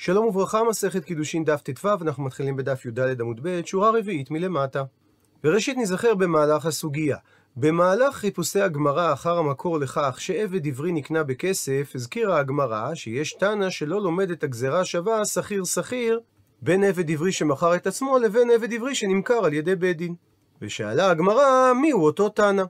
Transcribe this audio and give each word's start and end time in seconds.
שלום 0.00 0.26
וברכה, 0.26 0.64
מסכת 0.64 1.04
קידושין 1.04 1.44
דף 1.44 1.62
ט"ו, 1.62 1.88
אנחנו 2.00 2.22
מתחילים 2.22 2.56
בדף 2.56 2.86
י"ד 2.86 3.20
עמוד 3.20 3.40
ב', 3.42 3.60
שורה 3.64 3.90
רביעית 3.90 4.30
מלמטה. 4.30 4.82
וראשית 5.44 5.76
נזכר 5.78 6.14
במהלך 6.14 6.66
הסוגיה. 6.66 7.16
במהלך 7.56 8.14
חיפושי 8.14 8.60
הגמרא 8.60 9.12
אחר 9.12 9.38
המקור 9.38 9.78
לכך 9.78 10.16
שעבד 10.18 10.66
עברי 10.66 10.92
נקנה 10.92 11.22
בכסף, 11.22 11.92
הזכירה 11.94 12.38
הגמרא 12.38 12.94
שיש 12.94 13.32
תנא 13.32 13.70
שלא 13.70 14.02
לומד 14.02 14.30
את 14.30 14.44
הגזרה 14.44 14.84
שווה 14.84 15.24
שכיר 15.24 15.64
שכיר 15.64 16.20
בין 16.62 16.84
עבד 16.84 17.10
עברי 17.10 17.32
שמכר 17.32 17.74
את 17.74 17.86
עצמו 17.86 18.18
לבין 18.18 18.50
עבד 18.50 18.72
עברי 18.72 18.94
שנמכר 18.94 19.44
על 19.44 19.52
ידי 19.52 19.76
בית 19.76 19.96
דין. 19.96 20.14
ושאלה 20.62 21.10
הגמרא 21.10 21.72
מיהו 21.80 22.04
אותו 22.04 22.28
תנא. 22.28 22.64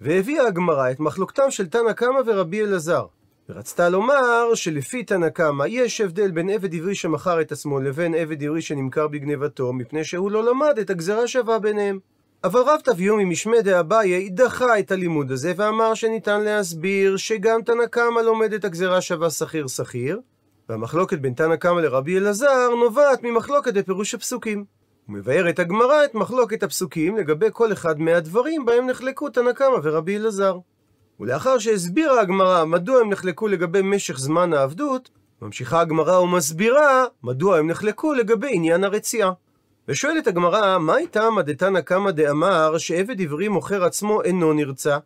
והביאה 0.00 0.46
הגמרא 0.46 0.90
את 0.90 1.00
מחלוקתם 1.00 1.50
של 1.50 1.66
תנא 1.66 1.92
קמא 1.92 2.20
ורבי 2.26 2.62
אלעזר. 2.62 3.06
ורצתה 3.48 3.88
לומר 3.88 4.54
שלפי 4.54 5.04
תנא 5.04 5.28
קמא 5.28 5.64
יש 5.68 6.00
הבדל 6.00 6.30
בין 6.30 6.50
עבד 6.50 6.74
עברי 6.74 6.94
שמכר 6.94 7.40
את 7.40 7.52
עצמו 7.52 7.80
לבין 7.80 8.14
עבד 8.14 8.44
עברי 8.44 8.62
שנמכר 8.62 9.08
בגנבתו, 9.08 9.72
מפני 9.72 10.04
שהוא 10.04 10.30
לא 10.30 10.44
למד 10.44 10.78
את 10.78 10.90
הגזרה 10.90 11.26
שווה 11.26 11.58
ביניהם. 11.58 11.98
אבל 12.44 12.60
רב 12.60 12.80
תביומי 12.84 13.24
משמי 13.24 13.62
דאביי 13.62 14.28
דחה 14.30 14.78
את 14.78 14.92
הלימוד 14.92 15.30
הזה 15.30 15.52
ואמר 15.56 15.94
שניתן 15.94 16.40
להסביר 16.40 17.16
שגם 17.16 17.62
תנא 17.62 17.86
קמא 17.86 18.20
לומד 18.20 18.52
את 18.52 18.64
הגזרה 18.64 19.00
שווה 19.00 19.30
שכיר 19.30 19.66
שכיר, 19.66 20.20
והמחלוקת 20.68 21.18
בין 21.18 21.34
תנא 21.34 21.56
קמא 21.56 21.80
לרבי 21.80 22.18
אלעזר 22.18 22.68
נובעת 22.80 23.22
ממחלוקת 23.22 23.74
בפירוש 23.74 24.14
הפסוקים. 24.14 24.64
ומבארת 25.08 25.58
הגמרא 25.58 26.04
את 26.04 26.14
מחלוקת 26.14 26.62
הפסוקים 26.62 27.16
לגבי 27.16 27.46
כל 27.52 27.72
אחד 27.72 28.00
מהדברים 28.00 28.64
בהם 28.64 28.86
נחלקו 28.86 29.28
תנא 29.28 29.52
קמא 29.52 29.76
ורבי 29.82 30.16
אלעזר. 30.16 30.58
ולאחר 31.20 31.58
שהסבירה 31.58 32.20
הגמרא 32.20 32.64
מדוע 32.64 33.00
הם 33.00 33.10
נחלקו 33.10 33.48
לגבי 33.48 33.82
משך 33.82 34.18
זמן 34.18 34.52
העבדות, 34.52 35.10
ממשיכה 35.42 35.80
הגמרא 35.80 36.18
ומסבירה 36.18 37.04
מדוע 37.22 37.58
הם 37.58 37.70
נחלקו 37.70 38.12
לגבי 38.12 38.48
עניין 38.52 38.84
הרציעה. 38.84 39.32
ושואלת 39.88 40.26
הגמרא, 40.26 40.78
מהי 40.78 41.06
טעמא 41.06 41.42
דתנא 41.42 41.80
קמא 41.80 42.10
דאמר 42.10 42.78
שעבד 42.78 43.20
עברי 43.20 43.48
מוכר 43.48 43.84
עצמו 43.84 44.22
אינו 44.22 44.52
נרצע? 44.52 44.98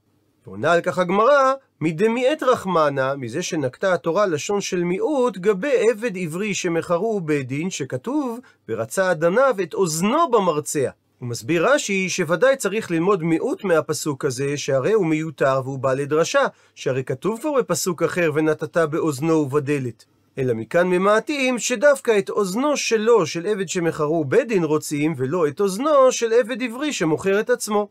ועונה 0.47 0.72
על 0.72 0.81
כך 0.81 0.98
הגמרא, 0.98 1.53
מדמיעת 1.81 2.42
רחמנה, 2.42 3.14
מזה 3.16 3.42
שנקטה 3.42 3.92
התורה 3.94 4.27
לשון 4.27 4.61
של 4.61 4.84
מיעוט, 4.84 5.38
גבי 5.38 5.91
עבד 5.91 6.16
עברי 6.16 6.55
שמכרו 6.55 7.20
בית 7.20 7.48
דין, 7.48 7.70
שכתוב, 7.70 8.38
ורצה 8.69 9.11
אדניו 9.11 9.56
את 9.62 9.75
אוזנו 9.75 10.31
במרצע. 10.31 10.91
הוא 11.20 11.28
מסביר 11.28 11.66
רש"י 11.66 12.08
שוודאי 12.08 12.56
צריך 12.56 12.90
ללמוד 12.90 13.22
מיעוט 13.22 13.64
מהפסוק 13.64 14.24
הזה, 14.24 14.56
שהרי 14.56 14.92
הוא 14.92 15.06
מיותר 15.06 15.60
והוא 15.64 15.78
בא 15.78 15.94
לדרשה, 15.94 16.46
שהרי 16.74 17.04
כתוב 17.04 17.40
כבר 17.40 17.52
בפסוק 17.58 18.02
אחר 18.02 18.30
ונתת 18.34 18.76
באוזנו 18.76 19.34
ובדלת. 19.34 20.04
אלא 20.38 20.54
מכאן 20.54 20.86
ממעטים 20.86 21.58
שדווקא 21.58 22.18
את 22.18 22.30
אוזנו 22.30 22.76
שלו, 22.76 23.26
של 23.26 23.46
עבד 23.46 23.68
שמכרו 23.68 24.24
בית 24.24 24.48
דין 24.48 24.64
רוצים, 24.64 25.14
ולא 25.16 25.48
את 25.48 25.60
אוזנו 25.60 26.12
של 26.12 26.32
עבד 26.32 26.62
עברי 26.62 26.92
שמוכר 26.92 27.41
את 27.41 27.50
עצמו. 27.50 27.88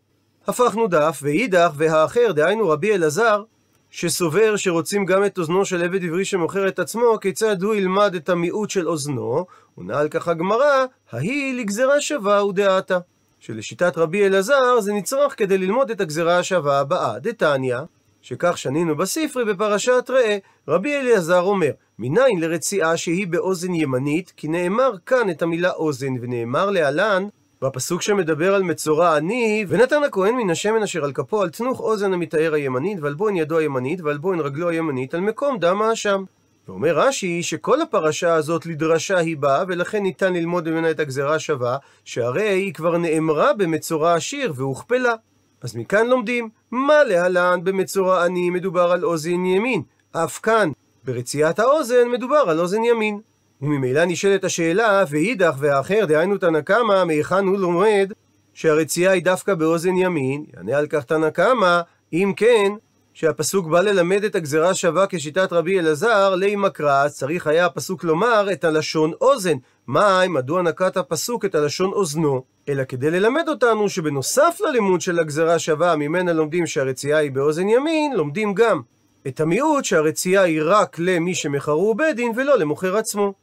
הפכנו 0.47 0.87
דף, 0.87 1.19
ואידך 1.21 1.71
והאחר, 1.75 2.31
דהיינו 2.31 2.69
רבי 2.69 2.93
אלעזר, 2.93 3.43
שסובר 3.89 4.55
שרוצים 4.55 5.05
גם 5.05 5.25
את 5.25 5.37
אוזנו 5.37 5.65
של 5.65 5.83
עבד 5.83 6.03
עברי 6.03 6.25
שמוכר 6.25 6.67
את 6.67 6.79
עצמו, 6.79 7.17
כיצד 7.21 7.63
הוא 7.63 7.75
ילמד 7.75 8.15
את 8.15 8.29
המיעוט 8.29 8.69
של 8.69 8.87
אוזנו, 8.87 9.45
עונה 9.75 9.99
על 9.99 10.09
כך 10.09 10.27
הגמרא, 10.27 10.85
ההיא 11.11 11.61
לגזרה 11.61 12.01
שווה 12.01 12.45
ודעתה. 12.45 12.99
שלשיטת 13.39 13.97
רבי 13.97 14.25
אלעזר 14.25 14.79
זה 14.79 14.93
נצרך 14.93 15.37
כדי 15.37 15.57
ללמוד 15.57 15.91
את 15.91 16.01
הגזרה 16.01 16.39
השווה 16.39 16.79
הבאה, 16.79 17.19
דתניא, 17.19 17.77
שכך 18.21 18.57
שנינו 18.57 18.95
בספרי 18.95 19.45
בפרשת 19.45 20.09
ראה, 20.09 20.37
רבי 20.67 20.97
אליעזר 20.97 21.41
אומר, 21.41 21.71
מניין 21.99 22.39
לרציעה 22.39 22.97
שהיא 22.97 23.27
באוזן 23.27 23.73
ימנית, 23.73 24.33
כי 24.37 24.47
נאמר 24.47 24.91
כאן 25.05 25.29
את 25.29 25.41
המילה 25.41 25.71
אוזן, 25.71 26.13
ונאמר 26.21 26.69
להלן, 26.69 27.27
בפסוק 27.61 28.01
שמדבר 28.01 28.55
על 28.55 28.63
מצורע 28.63 29.15
עני, 29.15 29.65
ונתן 29.67 30.03
הכהן 30.03 30.35
מן 30.35 30.49
השמן 30.49 30.83
אשר 30.83 31.03
על 31.03 31.13
כפו 31.13 31.41
על 31.41 31.49
תנוך 31.49 31.79
אוזן 31.79 32.13
המתאר 32.13 32.53
הימנית, 32.53 32.99
ועל 33.01 33.13
בוין 33.13 33.35
ידו 33.37 33.57
הימנית, 33.57 34.01
ועל 34.01 34.17
בוין 34.17 34.39
רגלו 34.39 34.69
הימנית, 34.69 35.13
על 35.13 35.19
מקום 35.19 35.57
דם 35.59 35.81
האשם. 35.81 36.23
ואומר 36.69 36.99
רש"י 36.99 37.43
שכל 37.43 37.81
הפרשה 37.81 38.33
הזאת 38.33 38.65
לדרשה 38.65 39.17
היא 39.17 39.37
באה, 39.37 39.63
ולכן 39.67 40.03
ניתן 40.03 40.33
ללמוד 40.33 40.69
ממנה 40.69 40.91
את 40.91 40.99
הגזרה 40.99 41.39
שווה, 41.39 41.77
שהרי 42.05 42.49
היא 42.49 42.73
כבר 42.73 42.97
נאמרה 42.97 43.53
במצורע 43.53 44.13
עשיר 44.13 44.53
והוכפלה. 44.55 45.13
אז 45.61 45.75
מכאן 45.75 46.07
לומדים, 46.07 46.49
מה 46.71 47.03
להלן 47.03 47.59
במצורע 47.63 48.25
עני 48.25 48.49
מדובר 48.49 48.91
על 48.91 49.05
אוזן 49.05 49.45
ימין, 49.45 49.81
אף 50.11 50.39
כאן 50.39 50.71
ברציית 51.03 51.59
האוזן 51.59 52.07
מדובר 52.11 52.43
על 52.47 52.59
אוזן 52.59 52.83
ימין. 52.83 53.19
וממילא 53.61 54.05
נשאלת 54.05 54.43
השאלה, 54.43 55.03
ואידך 55.09 55.53
והאחר, 55.59 56.05
דהיינו 56.05 56.37
תנא 56.37 56.61
קמא, 56.61 57.03
מהיכן 57.03 57.45
הוא 57.45 57.57
לומד 57.57 58.11
שהרצייה 58.53 59.11
היא 59.11 59.23
דווקא 59.23 59.53
באוזן 59.53 59.97
ימין? 59.97 60.45
יענה 60.53 60.77
על 60.77 60.87
כך 60.87 61.03
תנא 61.03 61.29
קמא, 61.29 61.81
אם 62.13 62.33
כן, 62.35 62.71
שהפסוק 63.19 63.67
בא 63.67 63.81
ללמד 63.81 64.23
את 64.23 64.35
הגזרה 64.35 64.75
שווה 64.75 65.05
כשיטת 65.09 65.53
רבי 65.53 65.79
אלעזר, 65.79 66.35
לי 66.35 66.55
מקרא, 66.55 67.07
צריך 67.07 67.47
היה 67.47 67.65
הפסוק 67.65 68.03
לומר 68.03 68.47
את 68.51 68.63
הלשון 68.63 69.11
אוזן. 69.21 69.57
מאי, 69.87 70.27
מדוע 70.27 70.61
נקט 70.61 70.97
הפסוק 70.97 71.45
את 71.45 71.55
הלשון 71.55 71.91
אוזנו? 71.91 72.43
אלא 72.69 72.83
כדי 72.83 73.11
ללמד 73.11 73.49
אותנו 73.49 73.89
שבנוסף 73.89 74.57
ללימוד 74.59 75.01
של 75.01 75.19
הגזרה 75.19 75.59
שווה, 75.59 75.95
ממנה 75.95 76.33
לומדים 76.33 76.67
שהרצייה 76.67 77.17
היא 77.17 77.31
באוזן 77.31 77.69
ימין, 77.69 78.13
לומדים 78.13 78.53
גם 78.53 78.81
את 79.27 79.39
המיעוט 79.39 79.85
שהרצייה 79.85 80.41
היא 80.41 80.61
רק 80.63 80.99
למי 80.99 81.35
שמכרו 81.35 81.95
בית 81.95 82.15
דין 82.15 82.31
ולא 82.35 82.57
למוכר 82.57 82.97
עצמו. 82.97 83.33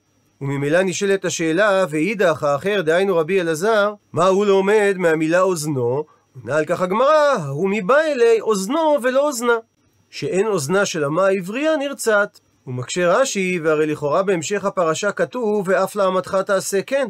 וממילא 0.41 0.83
נשאלת 0.83 1.25
השאלה, 1.25 1.85
ואידך 1.91 2.43
האחר, 2.43 2.81
דהיינו 2.81 3.17
רבי 3.17 3.41
אלעזר, 3.41 3.95
מה 4.13 4.27
הוא 4.27 4.47
לומד 4.47 4.95
מהמילה 4.99 5.41
אוזנו? 5.41 6.16
עונה 6.43 6.57
על 6.57 6.65
כך 6.65 6.81
הגמרא, 6.81 7.35
הוא 7.49 7.71
מבא 7.71 8.01
אלי 8.01 8.41
אוזנו 8.41 8.97
ולא 9.03 9.27
אוזנה. 9.27 9.57
שאין 10.11 10.47
אוזנה 10.47 10.85
של 10.85 11.05
אמה 11.05 11.27
עברייה 11.27 11.77
נרצעת. 11.77 12.41
הוא 12.65 12.75
מקשה 12.75 13.13
רש"י, 13.13 13.61
והרי 13.65 13.87
לכאורה 13.87 14.23
בהמשך 14.23 14.65
הפרשה 14.65 15.13
כתוב, 15.13 15.69
ואף 15.69 15.97
לאמתך 15.97 16.39
תעשה 16.47 16.83
כן. 16.83 17.09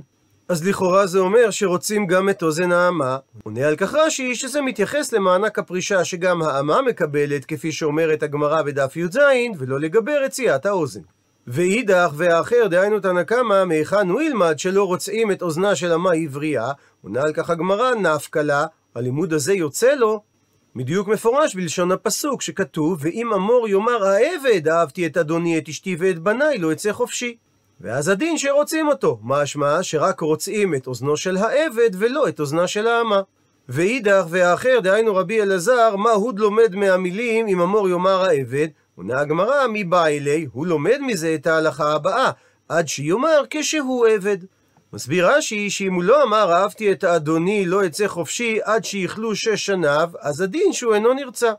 אז 0.49 0.69
לכאורה 0.69 1.07
זה 1.07 1.19
אומר 1.19 1.51
שרוצים 1.51 2.07
גם 2.07 2.29
את 2.29 2.43
אוזן 2.43 2.73
האמה. 2.73 3.19
עונה 3.43 3.67
על 3.67 3.77
כך 3.77 3.95
רש"י 3.95 4.35
שזה 4.35 4.61
מתייחס 4.61 5.13
למענק 5.13 5.59
הפרישה 5.59 6.05
שגם 6.05 6.43
האמה 6.43 6.83
מקבלת, 6.83 7.45
כפי 7.45 7.73
שאומרת 7.73 8.23
הגמרא 8.23 8.63
בדף 8.63 8.97
י"ז, 8.97 9.19
ולא 9.59 9.81
לגבי 9.81 10.17
רציית 10.17 10.67
האוזן. 10.67 11.01
ואידך 11.47 12.11
והאחר, 12.17 12.67
דהיינו 12.71 13.01
תנא 13.01 13.23
קמא, 13.23 13.65
מהיכן 13.65 14.09
הוא 14.09 14.23
ילמד 14.23 14.59
שלא 14.59 14.85
רוצים 14.85 15.31
את 15.31 15.43
אוזנה 15.43 15.77
של 15.77 15.93
אמה 15.93 16.13
עברייה, 16.13 16.73
עונה 17.03 17.21
על 17.23 17.33
כך 17.33 17.51
הגמרא, 17.51 17.95
נפקא 17.95 18.39
לה, 18.39 18.67
הלימוד 18.97 19.33
הזה 19.33 19.55
יוצא 19.55 19.95
לו 19.95 20.23
מדיוק 20.75 21.09
מפורש 21.09 21.55
בלשון 21.55 21.93
הפסוק, 21.93 22.43
שכתוב, 22.43 22.99
ואם 23.01 23.33
אמור 23.33 23.69
יאמר 23.69 24.05
העבד, 24.05 24.69
אהבתי 24.69 25.07
את 25.07 25.17
אדוני, 25.17 25.59
את 25.59 25.69
אשתי 25.69 25.97
ואת 25.99 26.19
בניי, 26.19 26.59
לא 26.59 26.73
אצא 26.73 26.93
חופשי. 26.93 27.37
ואז 27.81 28.09
הדין 28.09 28.39
שרוצים 28.39 28.89
אותו, 28.89 29.19
משמע 29.23 29.83
שרק 29.83 30.21
רוצים 30.21 30.75
את 30.75 30.87
אוזנו 30.87 31.17
של 31.17 31.37
העבד 31.37 31.91
ולא 31.99 32.29
את 32.29 32.41
אוזנה 32.41 32.67
של 32.67 32.87
האמה. 32.87 33.21
ואידך 33.69 34.25
והאחר, 34.29 34.81
דהיינו 34.83 35.15
רבי 35.15 35.43
אלעזר, 35.43 35.97
מה 35.97 36.11
הוא 36.11 36.33
לומד 36.37 36.75
מהמילים 36.75 37.47
אם 37.47 37.61
אמור 37.61 37.89
יאמר 37.89 38.25
העבד? 38.25 38.69
עונה 38.95 39.21
הגמרא, 39.21 39.67
מי 39.67 39.85
בא 39.85 40.07
אלי? 40.07 40.47
הוא 40.53 40.67
לומד 40.67 40.99
מזה 41.07 41.35
את 41.35 41.47
ההלכה 41.47 41.93
הבאה, 41.93 42.31
עד 42.69 42.89
שיאמר 42.89 43.43
כשהוא 43.51 44.07
עבד. 44.07 44.39
מסביר 44.93 45.31
רש"י 45.31 45.71
שאם 45.71 45.95
הוא 45.95 46.03
לא 46.03 46.23
אמר 46.23 46.53
אהבתי 46.53 46.93
את 46.93 47.05
האדוני 47.05 47.67
לא 47.67 47.87
אצא 47.87 48.09
חופשי 48.09 48.59
עד 48.63 48.85
שיכלו 48.85 49.37
שש 49.37 49.67
שניו, 49.67 50.11
אז 50.21 50.41
הדין 50.41 50.73
שהוא 50.73 50.95
אינו 50.95 51.15
נרצע. 51.15 51.53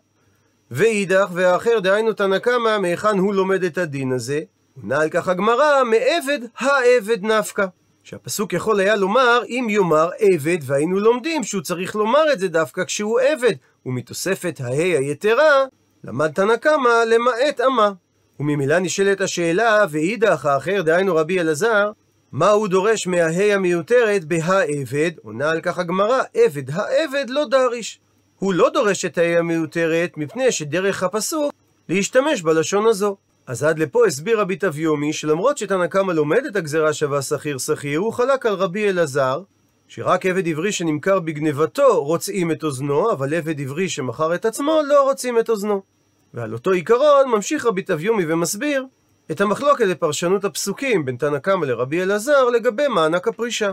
ואידך 0.71 1.29
והאחר 1.33 1.79
דהיינו 1.79 2.13
תנא 2.13 2.39
קמא 2.39 2.77
מהיכן 2.77 3.17
הוא 3.17 3.33
לומד 3.33 3.63
את 3.63 3.77
הדין 3.77 4.11
הזה? 4.11 4.39
עונה 4.81 5.01
על 5.01 5.09
כך 5.09 5.27
הגמרא 5.27 5.83
מעבד 5.83 6.39
העבד 6.59 7.24
נפקא. 7.24 7.65
שהפסוק 8.03 8.53
יכול 8.53 8.79
היה 8.79 8.95
לומר 8.95 9.41
אם 9.47 9.68
יאמר 9.69 10.09
עבד 10.19 10.57
והיינו 10.62 11.00
לומדים 11.00 11.44
שהוא 11.44 11.62
צריך 11.62 11.95
לומר 11.95 12.33
את 12.33 12.39
זה 12.39 12.47
דווקא 12.47 12.83
כשהוא 12.83 13.19
עבד 13.19 13.53
ומתוספת 13.85 14.62
ההא 14.63 14.97
היתרה 14.97 15.65
למד 16.03 16.31
תנא 16.31 16.56
קמא 16.56 17.03
למעט 17.07 17.62
אמה. 17.62 17.91
וממילא 18.39 18.80
נשאלת 18.80 19.21
השאלה 19.21 19.85
ואידך 19.89 20.45
האחר 20.45 20.81
דהיינו 20.81 21.15
רבי 21.15 21.39
אלעזר 21.39 21.91
מה 22.31 22.50
הוא 22.50 22.68
דורש 22.68 23.07
מההא 23.07 23.53
המיותרת 23.53 24.25
בהעבד? 24.25 25.12
עונה 25.24 25.50
על 25.50 25.62
כך 25.62 25.77
הגמרא, 25.77 26.21
עבד 26.33 26.69
העבד 26.69 27.29
לא 27.29 27.45
דריש. 27.45 28.00
הוא 28.39 28.53
לא 28.53 28.69
דורש 28.69 29.06
את 29.06 29.18
ההא 29.18 29.39
המיותרת, 29.39 30.18
מפני 30.18 30.51
שדרך 30.51 31.03
הפסוק 31.03 31.53
להשתמש 31.89 32.41
בלשון 32.41 32.88
הזו. 32.88 33.18
אז 33.47 33.63
עד 33.63 33.79
לפה 33.79 34.07
הסביר 34.07 34.39
רבי 34.41 34.56
תביומי, 34.56 35.13
שלמרות 35.13 35.57
שתנא 35.57 35.88
קמא 35.88 36.12
לומד 36.12 36.45
את 36.45 36.56
הגזרה 36.56 36.94
שווה 36.94 37.21
שכיר 37.21 37.57
שכיר, 37.57 38.00
הוא 38.00 38.13
חלק 38.13 38.45
על 38.45 38.53
רבי 38.53 38.89
אלעזר, 38.89 39.41
שרק 39.88 40.25
עבד 40.25 40.47
עברי 40.47 40.71
שנמכר 40.71 41.19
בגנבתו 41.19 42.03
רוצים 42.03 42.51
את 42.51 42.63
אוזנו, 42.63 43.12
אבל 43.12 43.33
עבד 43.33 43.62
עברי 43.62 43.89
שמכר 43.89 44.35
את 44.35 44.45
עצמו 44.45 44.80
לא 44.88 45.03
רוצים 45.03 45.39
את 45.39 45.50
אוזנו. 45.50 45.81
ועל 46.33 46.53
אותו 46.53 46.71
עיקרון 46.71 47.30
ממשיך 47.35 47.65
רבי 47.65 47.81
תביומי 47.81 48.23
ומסביר 48.27 48.85
את 49.31 49.41
המחלוקת 49.41 49.85
לפרשנות 49.85 50.45
הפסוקים 50.45 51.06
בין 51.06 51.18
תנא 51.18 51.39
קמא 51.39 51.65
לרבי 51.65 52.01
אלעזר 52.01 52.45
לגבי 52.45 52.88
מענק 52.88 53.27
הפרישה. 53.27 53.71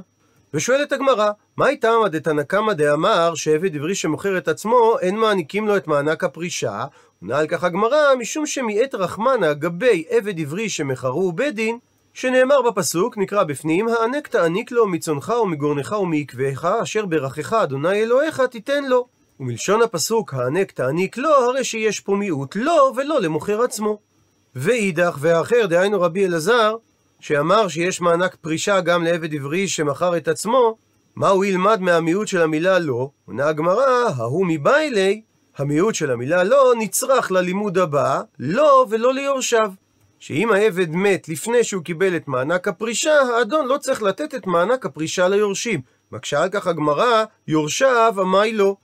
ושואלת 0.54 0.92
הגמרא, 0.92 1.30
מה 1.56 1.68
איתם 1.68 1.94
עד 2.04 2.18
תנא 2.18 2.42
קמא 2.42 2.72
דאמר 2.72 3.34
שעבד 3.34 3.76
עברי 3.76 3.94
שמוכר 3.94 4.38
את 4.38 4.48
עצמו, 4.48 4.98
אין 5.00 5.16
מעניקים 5.16 5.68
לו 5.68 5.76
את 5.76 5.86
מענק 5.86 6.24
הפרישה? 6.24 6.84
עונה 7.22 7.38
על 7.38 7.46
כך 7.46 7.64
הגמרא, 7.64 8.14
משום 8.18 8.46
שמיעט 8.46 8.94
רחמנה 8.94 9.52
גבי 9.52 10.04
עבד 10.08 10.40
עברי 10.40 10.68
שמכרו 10.68 11.32
בית 11.32 11.54
דין, 11.54 11.78
שנאמר 12.14 12.62
בפסוק, 12.62 13.18
נקרא 13.18 13.44
בפנים, 13.44 13.88
הענק 13.88 14.28
תעניק 14.28 14.72
לו 14.72 14.86
מצונך 14.86 15.32
ומגורנך 15.42 15.94
ומעקביך, 16.00 16.64
אשר 16.82 17.06
ברכך 17.06 17.52
אדוני 17.52 18.02
אלוהיך 18.02 18.40
תיתן 18.40 18.84
לו. 18.84 19.06
ומלשון 19.40 19.82
הפסוק, 19.82 20.34
הענק 20.34 20.72
תעניק 20.72 21.16
לו, 21.16 21.30
הרי 21.30 21.64
שיש 21.64 22.00
פה 22.00 22.16
מיעוט 22.16 22.56
לו 22.56 22.92
ולא 22.96 23.20
למוכר 23.20 23.62
עצמו. 23.62 24.13
ואידך 24.56 25.16
והאחר, 25.20 25.66
דהיינו 25.66 26.00
רבי 26.00 26.26
אלעזר, 26.26 26.76
שאמר 27.20 27.68
שיש 27.68 28.00
מענק 28.00 28.34
פרישה 28.34 28.80
גם 28.80 29.04
לעבד 29.04 29.34
עברי 29.34 29.68
שמכר 29.68 30.16
את 30.16 30.28
עצמו, 30.28 30.76
מה 31.16 31.28
הוא 31.28 31.44
ילמד 31.44 31.80
מהמיעוט 31.80 32.28
של 32.28 32.42
המילה 32.42 32.78
לא? 32.78 33.10
עונה 33.26 33.48
הגמרא, 33.48 34.08
ההוא 34.16 34.46
מביילי, 34.46 35.22
המיעוט 35.56 35.94
של 35.94 36.10
המילה 36.10 36.44
לא 36.44 36.72
נצרך 36.78 37.32
ללימוד 37.32 37.78
הבא, 37.78 38.22
לא 38.38 38.86
ולא 38.90 39.14
ליורשיו. 39.14 39.70
שאם 40.18 40.52
העבד 40.52 40.90
מת 40.90 41.28
לפני 41.28 41.64
שהוא 41.64 41.84
קיבל 41.84 42.16
את 42.16 42.28
מענק 42.28 42.68
הפרישה, 42.68 43.20
האדון 43.20 43.66
לא 43.66 43.78
צריך 43.78 44.02
לתת 44.02 44.34
את 44.34 44.46
מענק 44.46 44.86
הפרישה 44.86 45.28
ליורשים. 45.28 45.80
מקשה 46.12 46.42
על 46.42 46.48
כך 46.48 46.66
הגמרא, 46.66 47.24
יורשיו 47.48 48.14
עמי 48.18 48.52
לא. 48.52 48.76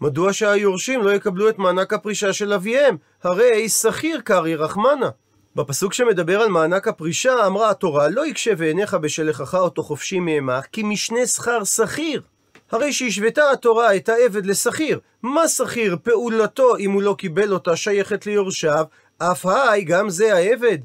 מדוע 0.00 0.32
שהיורשים 0.32 1.02
לא 1.02 1.10
יקבלו 1.10 1.48
את 1.48 1.58
מענק 1.58 1.92
הפרישה 1.92 2.32
של 2.32 2.52
אביהם? 2.52 2.96
הרי 3.22 3.68
שכיר 3.68 4.20
קרעי 4.20 4.54
רחמנה. 4.54 5.10
בפסוק 5.56 5.92
שמדבר 5.92 6.40
על 6.40 6.48
מענק 6.48 6.88
הפרישה, 6.88 7.46
אמרה 7.46 7.70
התורה, 7.70 8.08
לא 8.08 8.26
יקשה 8.26 8.54
בעיניך 8.54 8.94
בשלחך 8.94 9.54
אותו 9.54 9.82
חופשי 9.82 10.20
מעמך, 10.20 10.64
כי 10.72 10.82
משנה 10.82 11.26
שכר 11.26 11.64
שכיר. 11.64 12.22
הרי 12.70 12.92
שהשוותה 12.92 13.50
התורה 13.50 13.96
את 13.96 14.08
העבד 14.08 14.46
לשכיר. 14.46 15.00
מה 15.22 15.48
שכיר? 15.48 15.96
פעולתו, 16.02 16.76
אם 16.76 16.90
הוא 16.90 17.02
לא 17.02 17.14
קיבל 17.18 17.52
אותה, 17.52 17.76
שייכת 17.76 18.26
ליורשיו, 18.26 18.84
אף 19.18 19.46
היי, 19.46 19.84
גם 19.84 20.10
זה 20.10 20.34
העבד. 20.34 20.78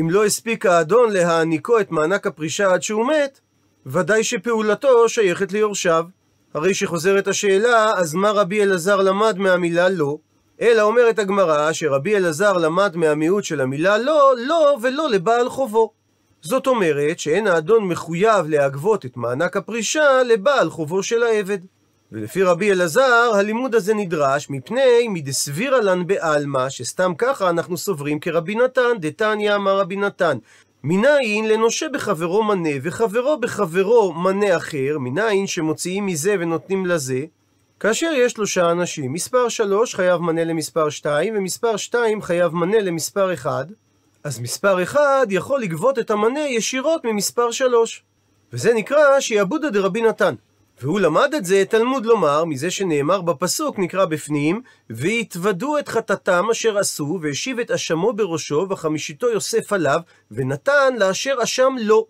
אם 0.00 0.10
לא 0.10 0.24
הספיק 0.24 0.66
האדון 0.66 1.12
להעניקו 1.12 1.80
את 1.80 1.90
מענק 1.90 2.26
הפרישה 2.26 2.72
עד 2.72 2.82
שהוא 2.82 3.06
מת, 3.06 3.40
ודאי 3.86 4.24
שפעולתו 4.24 5.08
שייכת 5.08 5.52
ליורשיו. 5.52 6.04
הרי 6.54 6.74
שחוזרת 6.74 7.28
השאלה, 7.28 7.92
אז 7.96 8.14
מה 8.14 8.30
רבי 8.30 8.62
אלעזר 8.62 8.96
למד 8.96 9.38
מהמילה 9.38 9.88
לא? 9.88 10.18
אלא 10.60 10.82
אומרת 10.82 11.18
הגמרא 11.18 11.72
שרבי 11.72 12.16
אלעזר 12.16 12.52
למד 12.52 12.96
מהמיעוט 12.96 13.44
של 13.44 13.60
המילה 13.60 13.98
לא, 13.98 14.34
לא 14.38 14.76
ולא 14.82 15.10
לבעל 15.10 15.48
חובו. 15.48 15.92
זאת 16.42 16.66
אומרת 16.66 17.18
שאין 17.18 17.46
האדון 17.46 17.84
מחויב 17.84 18.46
להגבות 18.48 19.04
את 19.06 19.16
מענק 19.16 19.56
הפרישה 19.56 20.22
לבעל 20.22 20.70
חובו 20.70 21.02
של 21.02 21.22
העבד. 21.22 21.58
ולפי 22.12 22.42
רבי 22.42 22.72
אלעזר, 22.72 23.32
הלימוד 23.34 23.74
הזה 23.74 23.94
נדרש 23.94 24.50
מפני 24.50 25.08
מדסבירה 25.08 25.80
לן 25.80 26.06
בעלמא, 26.06 26.68
שסתם 26.68 27.12
ככה 27.18 27.50
אנחנו 27.50 27.76
סוברים 27.76 28.20
כרבי 28.20 28.54
נתן, 28.54 28.92
דתניא 29.00 29.54
אמר 29.54 29.78
רבי 29.78 29.96
נתן. 29.96 30.38
מנין 30.88 31.48
לנושה 31.48 31.88
בחברו 31.88 32.42
מנה, 32.42 32.70
וחברו 32.82 33.36
בחברו 33.40 34.12
מנה 34.12 34.56
אחר, 34.56 34.98
מנין 34.98 35.46
שמוציאים 35.46 36.06
מזה 36.06 36.34
ונותנים 36.40 36.86
לזה, 36.86 37.24
כאשר 37.80 38.12
יש 38.16 38.32
שלושה 38.32 38.70
אנשים, 38.70 39.12
מספר 39.12 39.48
שלוש 39.48 39.94
חייב 39.94 40.20
מנה 40.20 40.44
למספר 40.44 40.90
שתיים, 40.90 41.34
ומספר 41.36 41.76
שתיים 41.76 42.22
חייב 42.22 42.54
מנה 42.54 42.80
למספר 42.80 43.32
אחד, 43.32 43.66
אז 44.24 44.40
מספר 44.40 44.82
אחד 44.82 45.26
יכול 45.30 45.60
לגבות 45.60 45.98
את 45.98 46.10
המנה 46.10 46.40
ישירות 46.40 47.04
ממספר 47.04 47.50
שלוש. 47.50 48.02
וזה 48.52 48.74
נקרא 48.74 49.20
שיעבודא 49.20 49.70
דרבי 49.70 50.02
נתן. 50.02 50.34
והוא 50.82 51.00
למד 51.00 51.34
את 51.36 51.44
זה, 51.44 51.64
תלמוד 51.68 52.06
לומר, 52.06 52.44
מזה 52.44 52.70
שנאמר 52.70 53.20
בפסוק, 53.20 53.78
נקרא 53.78 54.04
בפנים, 54.04 54.62
והתוודו 54.90 55.78
את 55.78 55.88
חטאתם 55.88 56.50
אשר 56.50 56.78
עשו, 56.78 57.18
והשיב 57.22 57.58
את 57.58 57.70
אשמו 57.70 58.12
בראשו, 58.12 58.66
וחמישיתו 58.70 59.30
יוסף 59.30 59.72
עליו, 59.72 60.00
ונתן 60.30 60.94
לאשר 60.98 61.34
אשם 61.42 61.74
לו. 61.80 62.06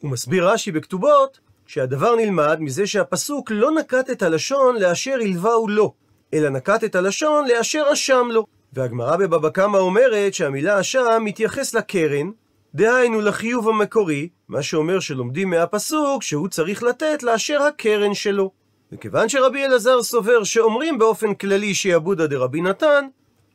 הוא 0.00 0.10
מסביר 0.10 0.48
רש"י 0.48 0.72
בכתובות, 0.72 1.38
שהדבר 1.66 2.16
נלמד 2.16 2.60
מזה 2.60 2.86
שהפסוק 2.86 3.50
לא 3.50 3.70
נקט 3.70 4.10
את 4.10 4.22
הלשון 4.22 4.76
לאשר 4.76 5.14
הלווהו 5.14 5.68
לו, 5.68 5.94
אלא 6.34 6.48
נקט 6.48 6.84
את 6.84 6.94
הלשון 6.94 7.48
לאשר 7.48 7.84
אשם 7.92 8.28
לו. 8.30 8.46
והגמרא 8.72 9.16
בבבא 9.16 9.50
קמא 9.50 9.76
אומרת 9.76 10.34
שהמילה 10.34 10.80
אשם 10.80 11.22
מתייחס 11.24 11.74
לקרן, 11.74 12.30
דהיינו 12.74 13.20
לחיוב 13.20 13.68
המקורי, 13.68 14.28
מה 14.48 14.62
שאומר 14.62 15.00
שלומדים 15.00 15.50
מהפסוק 15.50 16.22
שהוא 16.22 16.48
צריך 16.48 16.82
לתת 16.82 17.22
לאשר 17.22 17.62
הקרן 17.62 18.14
שלו. 18.14 18.50
וכיוון 18.92 19.28
שרבי 19.28 19.64
אלעזר 19.64 20.02
סובר 20.02 20.44
שאומרים 20.44 20.98
באופן 20.98 21.34
כללי 21.34 21.74
שיעבודא 21.74 22.26
דרבי 22.26 22.60
נתן, 22.60 23.06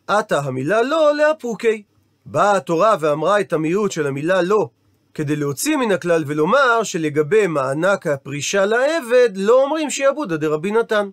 עתה 0.07 0.39
המילה 0.39 0.81
לא 0.81 1.15
לאפוקי. 1.15 1.83
באה 2.25 2.57
התורה 2.57 2.95
ואמרה 2.99 3.39
את 3.39 3.53
המיעוט 3.53 3.91
של 3.91 4.07
המילה 4.07 4.41
לא, 4.41 4.69
כדי 5.13 5.35
להוציא 5.35 5.77
מן 5.77 5.91
הכלל 5.91 6.23
ולומר 6.27 6.83
שלגבי 6.83 7.47
מענק 7.47 8.07
הפרישה 8.07 8.65
לעבד, 8.65 9.29
לא 9.35 9.63
אומרים 9.63 9.89
שיעבודא 9.89 10.35
דרבי 10.35 10.71
נתן. 10.71 11.09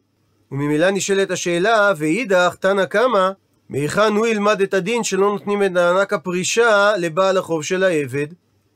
וממילא 0.53 0.91
נשאלת 0.91 1.31
השאלה, 1.31 1.93
ואידך 1.97 2.57
תנא 2.61 2.85
קמא, 2.85 3.31
מהיכן 3.71 4.13
הוא 4.13 4.27
ילמד 4.27 4.61
את 4.63 4.75
הדין 4.75 5.05
שלא 5.05 5.33
נותנים 5.33 5.63
את 5.63 5.71
מענק 5.71 6.13
הפרישה 6.13 6.93
לבעל 6.99 7.37
החוב 7.37 7.65
של 7.65 7.85
העבד? 7.85 8.27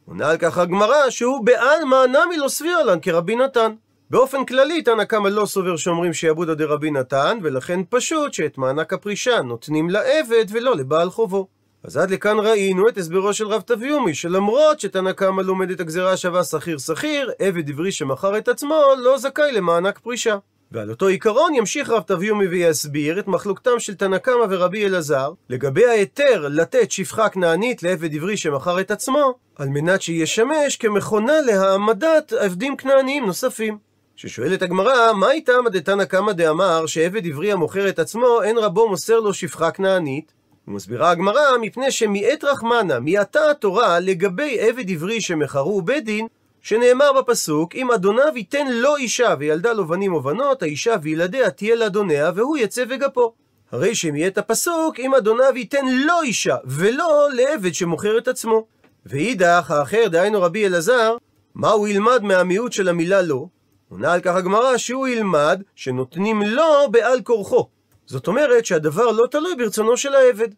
עונה 0.06 0.31
על 0.31 0.37
כך 0.37 0.58
הגמרא 0.58 1.11
שהוא 1.11 1.44
בעלמא 1.44 1.96
נמי 2.06 2.37
לא 2.37 2.49
סביר 2.49 2.82
לן 2.82 2.99
כרבי 3.02 3.37
נתן. 3.37 3.73
באופן 4.11 4.44
כללי 4.44 4.82
תנא 4.82 5.05
קמא 5.05 5.29
לא 5.29 5.46
סובר 5.46 5.76
שאומרים 5.76 6.12
שיעבודא 6.12 6.55
דרבי 6.55 6.91
נתן, 6.91 7.38
ולכן 7.43 7.81
פשוט 7.88 8.35
שאת 8.35 8.58
מענק 8.58 8.93
הפרישה 8.93 9.43
נותנים 9.43 9.91
לעבד 9.91 10.44
ולא 10.50 10.76
לבעל 10.76 11.11
חובו. 11.11 11.47
אז 11.85 11.97
עד 11.97 12.11
לכאן 12.11 12.38
ראינו 12.38 12.88
את 12.88 12.99
הסברו 12.99 13.32
של 13.32 13.47
רב 13.47 13.61
תביומי, 13.61 14.14
שלמרות 14.14 14.81
שתנא 14.81 15.12
קמא 15.12 15.43
לומד 15.43 15.70
את 15.70 15.81
הגזירה 15.81 16.12
השווה 16.12 16.44
שכיר 16.44 16.79
שכיר, 16.79 17.31
עבד 17.38 17.69
עברי 17.69 17.93
שמכר 17.93 18.38
את 18.38 18.49
עצמו 18.49 18.82
לא 18.99 19.19
זכאי 19.19 19.52
למענק 19.52 19.99
פרישה. 19.99 20.37
ועל 20.75 20.91
אותו 20.91 21.06
עיקרון 21.06 21.55
ימשיך 21.55 21.91
רב 21.91 22.03
תביומי 22.03 22.47
ויסביר 22.47 23.19
את 23.19 23.29
מחלוקתם 23.29 23.79
של 23.79 23.94
תנא 23.94 24.19
קמא 24.19 24.44
ורבי 24.50 24.87
אלעזר 24.87 25.32
לגבי 25.49 25.87
ההיתר 25.87 26.49
לתת 26.49 26.91
שפחה 26.91 27.29
כנענית 27.29 27.82
לעבד 27.82 28.15
עברי 28.15 28.37
שמכר 28.37 28.81
את 28.81 28.91
עצמו, 28.91 29.35
על 29.56 29.69
מנת 29.69 30.03
שישמש 30.03 30.76
כמכונה 30.76 31.41
להעמדת 31.41 32.32
עבדים 32.32 32.76
כנעניים 32.76 33.26
נוספים. 33.26 33.78
ששואלת 34.16 34.62
הגמרא, 34.62 35.12
מה 35.12 35.31
איתם 35.31 35.64
דתנא 35.73 36.04
קמא 36.04 36.33
דאמר 36.33 36.87
שעבד 36.87 37.26
עברי 37.26 37.52
המוכר 37.52 37.88
את 37.88 37.99
עצמו, 37.99 38.43
אין 38.43 38.59
רבו 38.59 38.88
מוסר 38.88 39.21
לו 39.21 39.35
שפחה 39.35 39.71
כנענית? 39.71 40.33
ומסבירה 40.69 41.11
הגמרא, 41.11 41.59
מפני 41.61 41.90
שמיעט 41.90 42.45
רחמנה, 42.45 43.00
מיעטה 43.00 43.50
התורה 43.50 44.00
לגבי 44.00 44.61
עבד 44.61 44.90
עברי 44.90 45.21
שמכרו 45.21 45.83
בית 45.83 46.04
דין, 46.04 46.26
שנאמר 46.64 47.12
בפסוק, 47.12 47.75
אם 47.75 47.90
אדוניו 47.90 48.33
ייתן 48.37 48.66
לו 48.73 48.97
אישה 48.97 49.35
וילדה 49.38 49.73
לו 49.73 49.87
בנים 49.87 50.12
או 50.14 50.21
בנות, 50.23 50.62
האישה 50.62 50.94
וילדיה 51.02 51.50
תהיה 51.50 51.76
לאדוניה, 51.76 52.30
והוא 52.35 52.56
יצא 52.56 52.85
וגפו. 52.88 53.35
הרי 53.73 53.94
שאם 53.94 54.16
יהיה 54.16 54.28
את 54.28 54.38
הפסוק, 54.38 54.99
אם 54.99 55.14
אדוניו 55.14 55.56
ייתן 55.56 55.87
לו 55.88 56.23
אישה, 56.23 56.56
ולא 56.64 57.28
לעבד 57.33 57.75
שמוכר 57.75 58.18
את 58.18 58.28
עצמו. 58.28 58.66
ואידך, 59.06 59.71
האחר, 59.71 60.09
דהיינו 60.09 60.42
רבי 60.42 60.66
אלעזר, 60.66 61.16
מה 61.54 61.71
הוא 61.71 61.88
ילמד 61.88 62.23
מהמיעוט 62.23 62.73
של 62.73 62.88
המילה 62.88 63.23
לא? 63.23 63.47
עונה 63.88 64.12
על 64.12 64.21
כך 64.21 64.35
הגמרא 64.35 64.76
שהוא 64.76 65.09
ילמד 65.09 65.62
שנותנים 65.75 66.42
לו 66.42 66.90
בעל 66.90 67.21
כורחו. 67.21 67.68
זאת 68.06 68.26
אומרת 68.26 68.66
שהדבר 68.66 69.11
לא 69.11 69.26
תלוי 69.30 69.54
ברצונו 69.56 69.97
של 69.97 70.14
העבד. 70.14 70.49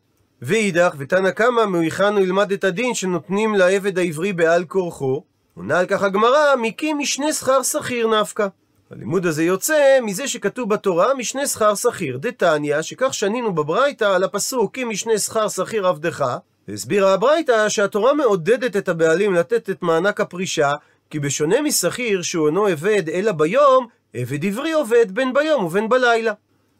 ואידך, 0.43 0.95
ותנא 0.99 1.31
קמא 1.31 1.65
מהיכן 1.65 2.13
הוא 2.13 2.21
ילמד 2.21 2.53
את 2.53 2.65
הדין 2.65 2.95
שנותנים 2.95 3.55
לעבד 3.55 3.99
העברי 3.99 4.33
בעל 4.33 4.65
כורחו, 4.65 5.23
עונה 5.57 5.79
על 5.79 5.87
כך 5.87 6.03
הגמרא, 6.03 6.57
מקים 6.57 6.99
משנה 6.99 7.33
שכר 7.33 7.63
שכיר 7.63 8.21
נפקא. 8.21 8.47
הלימוד 8.91 9.27
הזה 9.27 9.45
יוצא 9.45 9.99
מזה 10.03 10.29
שכתוב 10.29 10.69
בתורה 10.69 11.15
משנה 11.15 11.47
שכר 11.47 11.75
שכיר. 11.75 12.19
דתניא, 12.19 12.83
שכך 12.83 13.15
שנינו 13.15 13.55
בברייתא 13.55 14.05
על 14.05 14.25
הפסוק 14.25 14.75
כי 14.75 14.85
משנה 14.85 15.19
שכר 15.19 15.49
שכיר 15.49 15.87
עבדך, 15.87 16.25
והסבירה 16.69 17.15
הברייתא 17.15 17.69
שהתורה 17.69 18.15
מעודדת 18.15 18.77
את 18.77 18.89
הבעלים 18.89 19.35
לתת 19.35 19.71
את 19.71 19.83
מענק 19.83 20.21
הפרישה, 20.21 20.73
כי 21.11 21.21
בשונה 21.21 21.61
משכיר 21.61 22.23
שהוא 22.23 22.47
אינו 22.47 22.67
עבד 22.67 23.09
אלא 23.09 23.33
ביום, 23.33 23.87
עבד 24.15 24.45
עברי 24.45 24.73
עובד 24.73 25.15
בין 25.15 25.33
ביום 25.33 25.65
ובין 25.65 25.89
בלילה. 25.89 26.33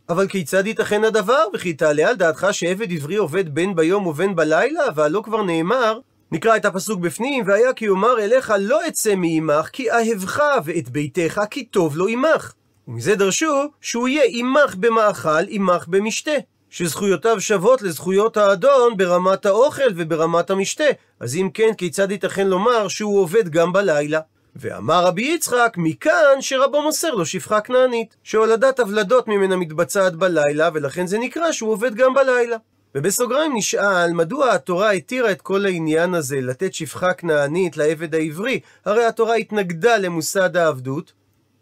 אבל 0.09 0.29
כיצד 0.29 0.67
ייתכן 0.67 1.05
הדבר? 1.05 1.45
וכי 1.55 1.73
תעלה 1.73 2.09
על 2.09 2.17
דעתך 2.17 2.47
שעבד 2.53 2.93
עברי 2.93 3.17
עובד 3.17 3.55
בין 3.55 3.75
ביום 3.75 4.07
ובין 4.07 4.37
בלילה? 4.37 4.85
והלא 4.95 5.23
כבר 5.25 5.43
נאמר, 5.43 5.99
נקרא 6.33 6.57
את 6.57 6.65
הפסוק 6.65 7.01
בפנים, 7.01 7.45
והיה 7.47 7.73
כי 7.73 7.85
יאמר 7.85 8.19
אליך 8.19 8.55
לא 8.61 8.89
אצא 8.89 9.15
מעמך, 9.15 9.69
כי 9.73 9.91
אהבך, 9.91 10.43
ואת 10.65 10.89
ביתך 10.89 11.41
כי 11.51 11.65
טוב 11.65 11.97
לו 11.97 12.07
עמך. 12.09 12.53
ומזה 12.89 13.15
דרשו 13.15 13.65
שהוא 13.81 14.09
יהיה 14.09 14.25
עמך 14.29 14.75
במאכל, 14.75 15.45
עמך 15.49 15.85
במשתה. 15.89 16.31
שזכויותיו 16.71 17.41
שוות 17.41 17.83
לזכויות 17.83 18.37
האדון 18.37 18.97
ברמת 18.97 19.47
האוכל 19.47 19.91
וברמת 19.97 20.51
המשתה. 20.51 20.85
אז 21.21 21.37
אם 21.37 21.49
כן, 21.55 21.75
כיצד 21.79 22.11
ייתכן 22.11 22.47
לומר 22.47 22.89
שהוא 22.89 23.21
עובד 23.21 23.49
גם 23.49 23.73
בלילה? 23.73 24.21
ואמר 24.57 25.05
רבי 25.05 25.23
יצחק, 25.23 25.75
מכאן 25.77 26.41
שרבו 26.41 26.83
מוסר 26.83 27.15
לו 27.15 27.27
שפחה 27.27 27.61
כנענית, 27.61 28.17
שהולדת 28.23 28.81
הוולדות 28.81 29.29
ממנה 29.29 29.57
מתבצעת 29.57 30.17
בלילה, 30.17 30.71
ולכן 30.75 31.07
זה 31.07 31.19
נקרא 31.19 31.53
שהוא 31.53 31.73
עובד 31.73 31.95
גם 31.95 32.15
בלילה. 32.15 32.57
ובסוגריים 32.99 33.53
נשאל, 33.57 34.13
מדוע 34.13 34.51
התורה 34.53 34.91
התירה 34.91 35.33
את 35.33 35.43
כל 35.43 35.67
העניין 35.67 36.15
הזה, 36.15 36.41
לתת 36.41 36.75
שפחה 36.75 37.13
כנענית 37.13 37.77
לעבד 37.77 38.15
העברי? 38.15 38.61
הרי 38.85 39.05
התורה 39.05 39.35
התנגדה 39.35 39.97
למוסד 39.97 40.57
העבדות, 40.57 41.13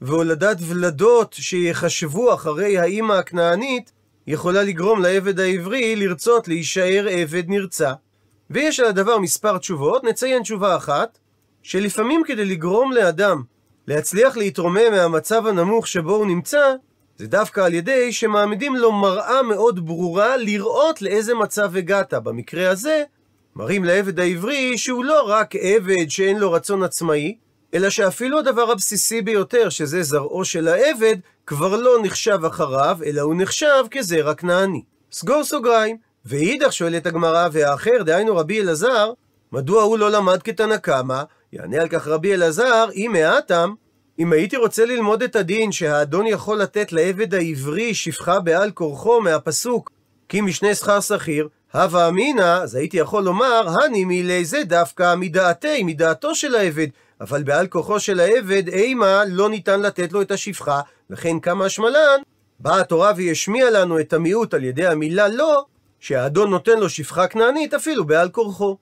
והולדת 0.00 0.57
ולדות 0.61 1.33
שיחשבו 1.33 2.35
אחרי 2.35 2.79
האימא 2.79 3.12
הכנענית, 3.12 3.93
יכולה 4.26 4.62
לגרום 4.62 5.03
לעבד 5.03 5.41
העברי 5.41 5.97
לרצות 5.97 6.49
להישאר 6.49 7.07
עבד 7.11 7.45
נרצע. 7.49 7.93
ויש 8.50 8.81
על 8.81 8.87
הדבר 8.87 9.19
מספר 9.19 9.59
תשובות, 9.59 10.05
נציין 10.05 10.43
תשובה 10.43 10.76
אחת, 10.76 11.19
שלפעמים 11.62 12.23
כדי 12.26 12.45
לגרום 12.45 12.93
לאדם 12.93 13.43
להצליח 13.87 14.37
להתרומם 14.37 14.91
מהמצב 14.91 15.47
הנמוך 15.47 15.87
שבו 15.87 16.14
הוא 16.14 16.26
נמצא, 16.26 16.75
זה 17.16 17.26
דווקא 17.26 17.61
על 17.61 17.75
ידי 17.75 18.12
שמעמידים 18.12 18.76
לו 18.76 18.92
מראה 18.92 19.42
מאוד 19.42 19.87
ברורה 19.87 20.37
לראות 20.37 21.02
לאיזה 21.02 21.35
מצב 21.35 21.76
הגעת. 21.76 22.14
במקרה 22.14 22.71
הזה, 22.71 23.02
מראים 23.56 23.85
לעבד 23.85 24.21
העברי 24.21 24.78
שהוא 24.78 25.04
לא 25.04 25.23
רק 25.28 25.54
עבד 25.56 26.11
שאין 26.11 26.38
לו 26.38 26.52
רצון 26.52 26.83
עצמאי, 26.83 27.37
אלא 27.75 27.90
שאפילו 27.90 28.38
הדבר 28.38 28.71
הבסיסי 28.71 29.23
ביותר, 29.23 29.68
שזה 29.68 30.02
זרעו 30.02 30.44
של 30.44 30.68
העבד, 30.68 31.16
כבר 31.47 31.76
לא 31.76 31.99
נחשב 32.02 32.44
אחריו, 32.44 32.99
אלא 33.06 33.21
הוא 33.21 33.35
נחשב 33.38 33.85
כזרע 33.90 34.35
כנעני. 34.35 34.83
סגור 35.12 35.44
סוגריים. 35.44 35.97
ואידך 36.25 36.73
שואלת 36.73 37.06
הגמרא, 37.06 37.49
והאחר, 37.52 38.02
דהיינו 38.02 38.37
רבי 38.37 38.61
אלעזר, 38.61 39.12
מדוע 39.52 39.83
הוא 39.83 39.99
לא 39.99 40.11
למד 40.11 40.42
כתנא 40.42 40.76
קמא? 40.76 41.23
יענה 41.52 41.80
על 41.80 41.88
כך 41.88 42.09
רבי 42.09 42.35
אלעזר, 42.35 42.88
אם 42.94 43.11
מעטם, 43.12 43.75
אם 44.18 44.33
הייתי 44.33 44.56
רוצה 44.56 44.85
ללמוד 44.85 45.23
את 45.23 45.37
הדין 45.37 45.73
שהאדון 45.73 46.26
יכול 46.26 46.59
לתת 46.59 46.92
לעבד 46.92 47.35
העברי 47.35 47.94
שפחה 47.94 48.40
בעל 48.40 48.71
כורחו 48.71 49.21
מהפסוק 49.21 49.90
כי 50.28 50.40
משנה 50.40 50.75
שכר 50.75 51.00
שכיר, 51.00 51.49
הווה 51.75 52.09
אמינא, 52.09 52.62
אז 52.62 52.75
הייתי 52.75 52.97
יכול 52.97 53.25
לומר, 53.25 53.68
הני 53.68 54.04
מילי 54.04 54.44
זה 54.44 54.64
דווקא 54.64 55.14
מדעתי, 55.16 55.83
מדעתו 55.83 56.35
של 56.35 56.54
העבד, 56.54 56.87
אבל 57.21 57.42
בעל 57.42 57.66
כוחו 57.66 58.00
של 58.00 58.21
העבד, 58.21 58.68
אימה, 58.68 59.23
לא 59.28 59.49
ניתן 59.49 59.80
לתת 59.80 60.12
לו 60.12 60.23
את 60.23 60.30
השפחה, 60.30 60.80
לכן 61.11 61.40
כמה 61.40 61.64
השמלן, 61.64 62.21
באה 62.61 62.80
התורה 62.80 63.12
והשמיעה 63.16 63.71
לנו 63.71 64.00
את 64.00 64.12
המיעוט 64.12 64.54
על 64.54 64.64
ידי 64.64 64.87
המילה 64.87 65.28
לא, 65.28 65.64
שהאדון 66.00 66.50
נותן 66.50 66.78
לו 66.78 66.88
שפחה 66.88 67.26
כנענית 67.26 67.75
אפילו 67.75 68.04
בעל 68.04 68.28
כורחו. 68.28 68.76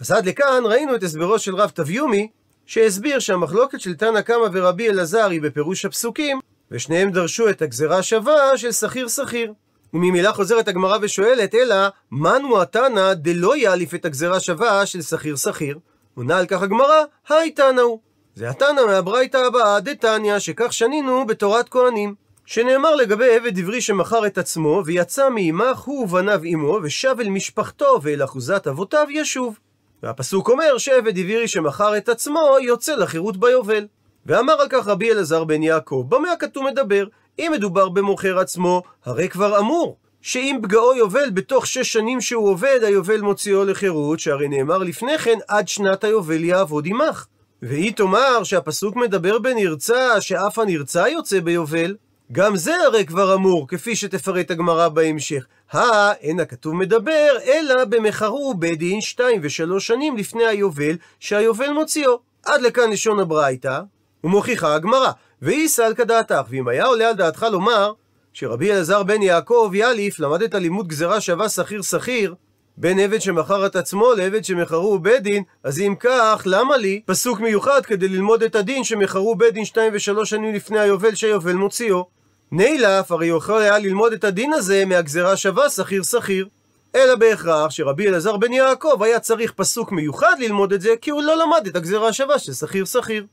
אז 0.00 0.10
עד 0.10 0.26
לכאן 0.26 0.62
ראינו 0.64 0.94
את 0.94 1.02
הסברו 1.02 1.38
של 1.38 1.56
רב 1.56 1.70
תביומי, 1.70 2.28
שהסביר 2.68 3.18
שהמחלוקת 3.18 3.80
של 3.80 3.94
תנא 3.94 4.20
קמא 4.20 4.48
ורבי 4.52 4.88
אלעזר 4.88 5.30
היא 5.30 5.42
בפירוש 5.42 5.84
הפסוקים, 5.84 6.40
ושניהם 6.70 7.10
דרשו 7.10 7.48
את 7.50 7.62
הגזרה 7.62 8.02
שווה 8.02 8.58
של 8.58 8.72
שכיר 8.72 9.08
שכיר. 9.08 9.52
וממילא 9.94 10.32
חוזרת 10.32 10.68
הגמרא 10.68 10.98
ושואלת, 11.02 11.54
אלא, 11.54 11.76
מנו 12.12 12.62
התנא 12.62 13.14
דלא 13.14 13.56
יאליף 13.56 13.94
את 13.94 14.04
הגזרה 14.04 14.40
שווה 14.40 14.86
של 14.86 15.02
שכיר 15.02 15.36
שכיר? 15.36 15.78
עונה 16.14 16.38
על 16.38 16.46
כך 16.46 16.62
הגמרא, 16.62 17.04
היי 17.28 17.50
תנא 17.50 17.80
הוא. 17.80 17.98
זה 18.34 18.50
התנא 18.50 18.86
מהברייתא 18.86 19.36
הבאה, 19.36 19.80
דתניא, 19.80 20.38
שכך 20.38 20.72
שנינו 20.72 21.26
בתורת 21.26 21.68
כהנים. 21.68 22.14
שנאמר 22.46 22.94
לגבי 22.94 23.36
עבד 23.36 23.58
עברי 23.58 23.80
שמכר 23.80 24.26
את 24.26 24.38
עצמו, 24.38 24.82
ויצא 24.86 25.30
מעמך 25.30 25.78
הוא 25.78 26.04
ובניו 26.04 26.40
עמו, 26.44 26.78
ושב 26.82 27.16
אל 27.20 27.28
משפחתו 27.28 27.98
ואל 28.02 28.24
אחוזת 28.24 28.66
אבותיו 28.66 29.06
ישוב. 29.10 29.58
והפסוק 30.02 30.48
אומר 30.48 30.78
שעבד 30.78 31.18
עברי 31.18 31.48
שמכר 31.48 31.96
את 31.96 32.08
עצמו 32.08 32.56
יוצא 32.62 32.94
לחירות 32.94 33.36
ביובל. 33.36 33.86
ואמר 34.26 34.52
על 34.52 34.66
כך 34.70 34.86
רבי 34.86 35.12
אלעזר 35.12 35.44
בן 35.44 35.62
יעקב, 35.62 36.04
במה 36.08 36.32
הכתוב 36.32 36.64
מדבר? 36.64 37.04
אם 37.38 37.50
מדובר 37.54 37.88
במוכר 37.88 38.38
עצמו, 38.38 38.82
הרי 39.04 39.28
כבר 39.28 39.58
אמור. 39.58 39.96
שאם 40.22 40.58
פגעו 40.62 40.94
יובל 40.94 41.30
בתוך 41.30 41.66
שש 41.66 41.92
שנים 41.92 42.20
שהוא 42.20 42.48
עובד, 42.48 42.80
היובל 42.82 43.20
מוציאו 43.20 43.64
לחירות, 43.64 44.20
שהרי 44.20 44.48
נאמר 44.48 44.78
לפני 44.78 45.18
כן, 45.18 45.38
עד 45.48 45.68
שנת 45.68 46.04
היובל 46.04 46.44
יעבוד 46.44 46.86
עמך. 46.86 47.26
והיא 47.62 47.92
תאמר 47.92 48.44
שהפסוק 48.44 48.96
מדבר 48.96 49.38
בנרצע, 49.38 50.20
שאף 50.20 50.58
הנרצע 50.58 51.08
יוצא 51.08 51.40
ביובל. 51.40 51.96
גם 52.32 52.56
זה 52.56 52.76
הרי 52.86 53.06
כבר 53.06 53.34
אמור, 53.34 53.68
כפי 53.68 53.96
שתפרט 53.96 54.50
הגמרא 54.50 54.88
בהמשך. 54.88 55.46
הא, 55.72 56.12
אין 56.20 56.40
הכתוב 56.40 56.74
מדבר, 56.74 57.36
אלא 57.46 57.84
במחרו 57.84 58.54
בית 58.54 58.78
דין 58.78 59.00
שתיים 59.00 59.40
ושלוש 59.42 59.86
שנים 59.86 60.16
לפני 60.16 60.46
היובל, 60.46 60.96
שהיובל 61.20 61.70
מוציאו. 61.70 62.18
עד 62.46 62.60
לכאן 62.60 62.90
לשון 62.90 63.20
הברייתא, 63.20 63.80
ומוכיחה 64.24 64.74
הגמרא. 64.74 65.10
ואיסא 65.42 65.82
על 65.82 65.94
כדעתך, 65.94 66.42
ואם 66.50 66.68
היה 66.68 66.84
עולה 66.84 67.08
על 67.08 67.14
דעתך 67.14 67.46
לומר, 67.52 67.92
שרבי 68.32 68.72
אלעזר 68.72 69.02
בן 69.02 69.22
יעקב 69.22 69.70
יאליף 69.74 70.20
למד 70.20 70.42
את 70.42 70.54
הלימוד 70.54 70.88
גזירה 70.88 71.20
שווה 71.20 71.48
שכיר 71.48 71.82
שכיר, 71.82 72.34
בין 72.76 72.98
עבד 72.98 73.20
שמכר 73.20 73.66
את 73.66 73.76
עצמו 73.76 74.12
לעבד 74.12 74.44
שמכרו 74.44 74.98
בית 74.98 75.22
דין, 75.22 75.42
אז 75.64 75.80
אם 75.80 75.94
כך, 76.00 76.42
למה 76.46 76.76
לי 76.76 77.02
פסוק 77.06 77.40
מיוחד 77.40 77.86
כדי 77.86 78.08
ללמוד 78.08 78.42
את 78.42 78.54
הדין 78.56 78.84
שמכרו 78.84 79.34
בית 79.34 79.54
דין 79.54 79.64
שתיים 79.64 79.92
ושלוש 79.94 80.30
שנים 80.30 80.54
לפני 80.54 80.78
היובל 80.78 81.14
שהיובל 81.14 81.52
מוציאו? 81.52 82.17
נילף, 82.52 83.12
הרי 83.12 83.26
יכול 83.26 83.62
היה 83.62 83.78
ללמוד 83.78 84.12
את 84.12 84.24
הדין 84.24 84.52
הזה 84.52 84.84
מהגזרה 84.84 85.36
שווה 85.36 85.70
שכיר 85.70 86.02
שכיר. 86.02 86.48
אלא 86.94 87.14
בהכרח 87.14 87.70
שרבי 87.70 88.08
אלעזר 88.08 88.36
בן 88.36 88.52
יעקב 88.52 89.02
היה 89.02 89.20
צריך 89.20 89.52
פסוק 89.52 89.92
מיוחד 89.92 90.34
ללמוד 90.38 90.72
את 90.72 90.80
זה, 90.80 90.94
כי 91.00 91.10
הוא 91.10 91.22
לא 91.22 91.36
למד 91.36 91.66
את 91.66 91.76
הגזרה 91.76 92.08
השווה 92.08 92.38
של 92.38 92.52
שכיר 92.52 92.84
שכיר. 92.84 93.26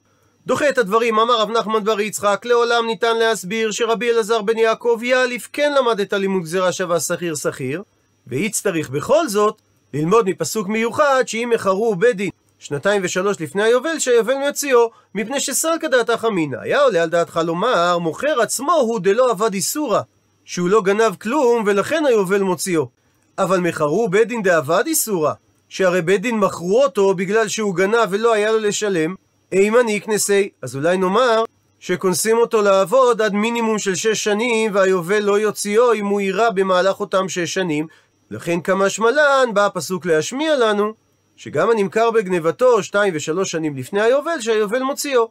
דוחה 0.45 0.69
את 0.69 0.77
הדברים, 0.77 1.19
אמר 1.19 1.41
רב 1.41 1.49
נחמן 1.49 1.83
בר 1.83 1.99
יצחק, 1.99 2.41
לעולם 2.45 2.85
ניתן 2.85 3.17
להסביר 3.17 3.71
שרבי 3.71 4.11
אלעזר 4.11 4.41
בן 4.41 4.57
יעקב 4.57 4.99
יאליף 5.03 5.49
כן 5.53 5.73
למד 5.77 5.99
את 5.99 6.13
הלימוד 6.13 6.43
גזירה 6.43 6.71
שווה 6.71 6.99
שכיר 6.99 7.35
שכיר, 7.35 7.83
והצטריך 8.27 8.89
בכל 8.89 9.27
זאת 9.27 9.61
ללמוד 9.93 10.29
מפסוק 10.29 10.67
מיוחד 10.67 11.23
שאם 11.25 11.49
מכרו 11.53 11.95
בית 11.95 12.17
דין 12.17 12.29
שנתיים 12.59 13.01
ושלוש 13.05 13.41
לפני 13.41 13.63
היובל, 13.63 13.99
שהיובל 13.99 14.33
מציאו, 14.49 14.91
מפני 15.15 15.39
שסלקא 15.39 15.87
דעתך 15.87 16.25
אמינא. 16.27 16.57
היה 16.61 16.81
עולה 16.81 17.03
על 17.03 17.09
דעתך 17.09 17.39
לומר, 17.45 17.97
מוכר 17.97 18.41
עצמו 18.41 18.73
הוא 18.73 18.99
דלא 18.99 19.31
עבד 19.31 19.53
איסורא, 19.53 20.01
שהוא 20.45 20.69
לא 20.69 20.81
גנב 20.81 21.15
כלום, 21.21 21.63
ולכן 21.65 22.03
היובל 22.07 22.41
מוציאו. 22.41 22.87
אבל 23.37 23.59
מכרו 23.59 24.09
בית 24.09 24.27
דין 24.27 24.43
דעבד 24.43 24.83
איסורא, 24.87 25.33
שהרי 25.69 26.01
בית 26.01 26.21
דין 26.21 26.39
מכרו 26.39 26.83
אותו 26.83 27.13
בגלל 27.13 27.47
שהוא 27.47 27.75
גנב 27.75 28.07
ולא 28.09 28.33
היה 28.33 28.51
לו 28.51 28.59
לשלם, 28.59 29.15
אימן 29.51 29.87
איקנסי. 29.87 30.49
אז 30.61 30.75
אולי 30.75 30.97
נאמר 30.97 31.43
שכונסים 31.79 32.37
אותו 32.37 32.61
לעבוד 32.61 33.21
עד 33.21 33.33
מינימום 33.33 33.79
של 33.79 33.95
שש 33.95 34.23
שנים, 34.23 34.75
והיובל 34.75 35.19
לא 35.19 35.39
יוציאו 35.39 35.93
אם 35.93 36.05
הוא 36.05 36.21
יירה 36.21 36.51
במהלך 36.51 36.99
אותם 36.99 37.29
שש 37.29 37.53
שנים. 37.53 37.87
לכן 38.31 38.61
כמה 38.61 38.89
שמלן 38.89 39.49
בא 39.53 39.65
הפסוק 39.65 40.05
להשמיע 40.05 40.55
לנו 40.55 40.93
שגם 41.35 41.69
הנמכר 41.69 42.11
בגנבתו 42.11 42.83
שתיים 42.83 43.13
ושלוש 43.15 43.51
שנים 43.51 43.77
לפני 43.77 44.01
היובל, 44.01 44.39
שהיובל 44.39 44.83
מוציאו. 44.83 45.29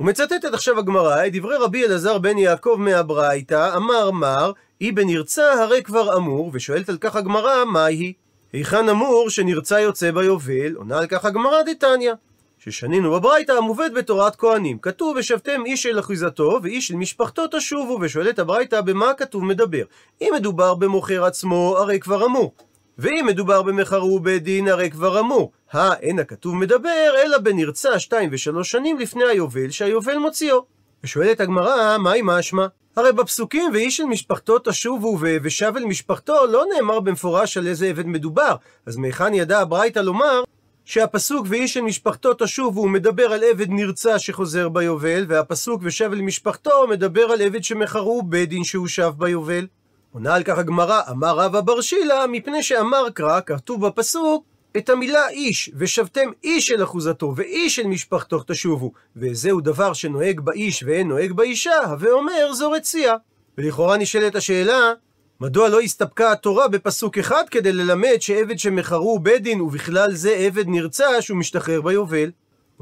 ומצטטת 0.00 0.54
עכשיו 0.54 0.78
הגמרא 0.78 1.26
את 1.26 1.32
דברי 1.32 1.56
רבי 1.56 1.84
אלעזר 1.84 2.18
בן 2.18 2.38
יעקב 2.38 2.76
מהברייתא, 2.78 3.76
אמר 3.76 4.10
מר, 4.10 4.52
אי 4.80 4.92
בנרצה 4.92 5.62
הרי 5.62 5.82
כבר 5.82 6.16
אמור, 6.16 6.50
ושואלת 6.52 6.88
על 6.88 6.96
כך 7.00 7.16
הגמרא, 7.16 7.64
מהי? 7.64 8.12
היכן 8.52 8.88
אמור 8.88 9.30
שנרצה 9.30 9.80
יוצא 9.80 10.10
ביובל? 10.10 10.74
עונה 10.74 10.98
על 10.98 11.06
כך 11.06 11.24
הגמרא 11.24 11.62
דתניא. 11.62 12.12
ששנינו 12.58 13.12
בברייתא 13.12 13.52
המובאת 13.52 13.94
בתורת 13.94 14.36
כהנים. 14.36 14.78
כתוב 14.78 15.16
ושבתם 15.16 15.62
איש 15.66 15.82
של 15.82 15.98
אחיזתו 15.98 16.60
ואיש 16.62 16.88
של 16.88 16.96
משפחתו 16.96 17.42
תשובו, 17.50 17.98
ושואלת 18.00 18.38
הברייתא 18.38 18.80
במה 18.80 19.10
הכתוב 19.10 19.44
מדבר. 19.44 19.84
אם 20.20 20.32
מדובר 20.34 20.74
במוכר 20.74 21.24
עצמו, 21.24 21.76
הרי 21.78 22.00
כבר 22.00 22.26
אמור. 22.26 22.52
ואם 22.98 23.24
מדובר 23.26 23.62
במחרו 23.62 24.20
בית 24.20 24.42
דין, 24.42 24.68
הרי 24.68 24.90
כבר 24.90 25.20
אמור. 25.20 25.52
הא, 25.72 25.94
אין 25.94 26.18
הכתוב 26.18 26.54
מדבר, 26.54 27.14
אלא 27.24 27.38
בנרצה 27.38 27.98
שתיים 27.98 28.30
ושלוש 28.32 28.70
שנים 28.70 28.98
לפני 28.98 29.24
היובל, 29.24 29.70
שהיובל 29.70 30.18
מוציאו. 30.18 30.64
ושואלת 31.04 31.40
הגמרא, 31.40 31.98
מהי 31.98 32.20
משמע? 32.24 32.66
הרי 32.96 33.12
בפסוקים 33.12 33.70
ואיש 33.72 33.96
של 33.96 34.04
משפחתו 34.04 34.58
תשובו 34.58 35.18
ושב 35.42 35.72
אל 35.76 35.84
משפחתו 35.84 36.46
לא 36.46 36.64
נאמר 36.74 37.00
במפורש 37.00 37.56
על 37.56 37.66
איזה 37.66 37.86
עבד 37.86 38.06
מדובר. 38.06 38.56
אז 38.86 38.96
מהיכן 38.96 39.34
ידע 39.34 39.60
הברייתא 39.60 39.98
לומר 39.98 40.42
שהפסוק 40.84 41.46
ואיש 41.50 41.74
של 41.74 41.80
משפחתו 41.80 42.34
תשובו 42.38 42.88
מדבר 42.88 43.32
על 43.32 43.44
עבד 43.50 43.66
נרצע 43.68 44.18
שחוזר 44.18 44.68
ביובל, 44.68 45.24
והפסוק 45.28 45.80
ושב 45.84 46.10
אל 46.12 46.20
משפחתו 46.20 46.86
מדבר 46.90 47.22
על 47.22 47.42
עבד 47.42 47.64
שמכרו 47.64 48.22
בית 48.22 48.48
דין 48.48 48.64
שהוא 48.64 48.88
שב 48.88 49.12
ביובל. 49.18 49.66
עונה 50.14 50.34
על 50.34 50.42
כך 50.42 50.58
הגמרא, 50.58 51.00
אמר 51.10 51.36
רבא 51.38 51.60
בר 51.60 51.80
שילה, 51.80 52.26
מפני 52.26 52.62
שאמר 52.62 53.10
קרא, 53.10 53.40
כתוב 53.46 53.86
בפסוק, 53.86 54.44
את 54.76 54.90
המילה 54.90 55.28
איש, 55.28 55.70
ושבתם 55.76 56.30
איש 56.44 56.66
של 56.66 56.82
אחוזתו, 56.82 57.32
ואיש 57.36 57.76
של 57.76 57.86
משפחתו 57.86 58.40
תשובו, 58.46 58.92
וזהו 59.16 59.60
דבר 59.60 59.92
שנוהג 59.92 60.40
באיש 60.40 60.82
ואין 60.82 61.08
נוהג 61.08 61.32
באישה, 61.32 61.76
הווה 61.84 62.10
אומר 62.10 62.52
זו 62.52 62.70
רצייה. 62.70 63.14
ולכאורה 63.58 63.96
נשאלת 63.96 64.34
השאלה, 64.34 64.92
מדוע 65.40 65.68
לא 65.68 65.80
הסתפקה 65.80 66.32
התורה 66.32 66.68
בפסוק 66.68 67.18
אחד 67.18 67.44
כדי 67.50 67.72
ללמד 67.72 68.16
שעבד 68.20 68.58
שמכרו 68.58 69.18
בית 69.18 69.42
דין, 69.42 69.60
ובכלל 69.60 70.14
זה 70.14 70.30
עבד 70.34 70.64
נרצע 70.66 71.08
שהוא 71.20 71.38
משתחרר 71.38 71.80
ביובל? 71.80 72.30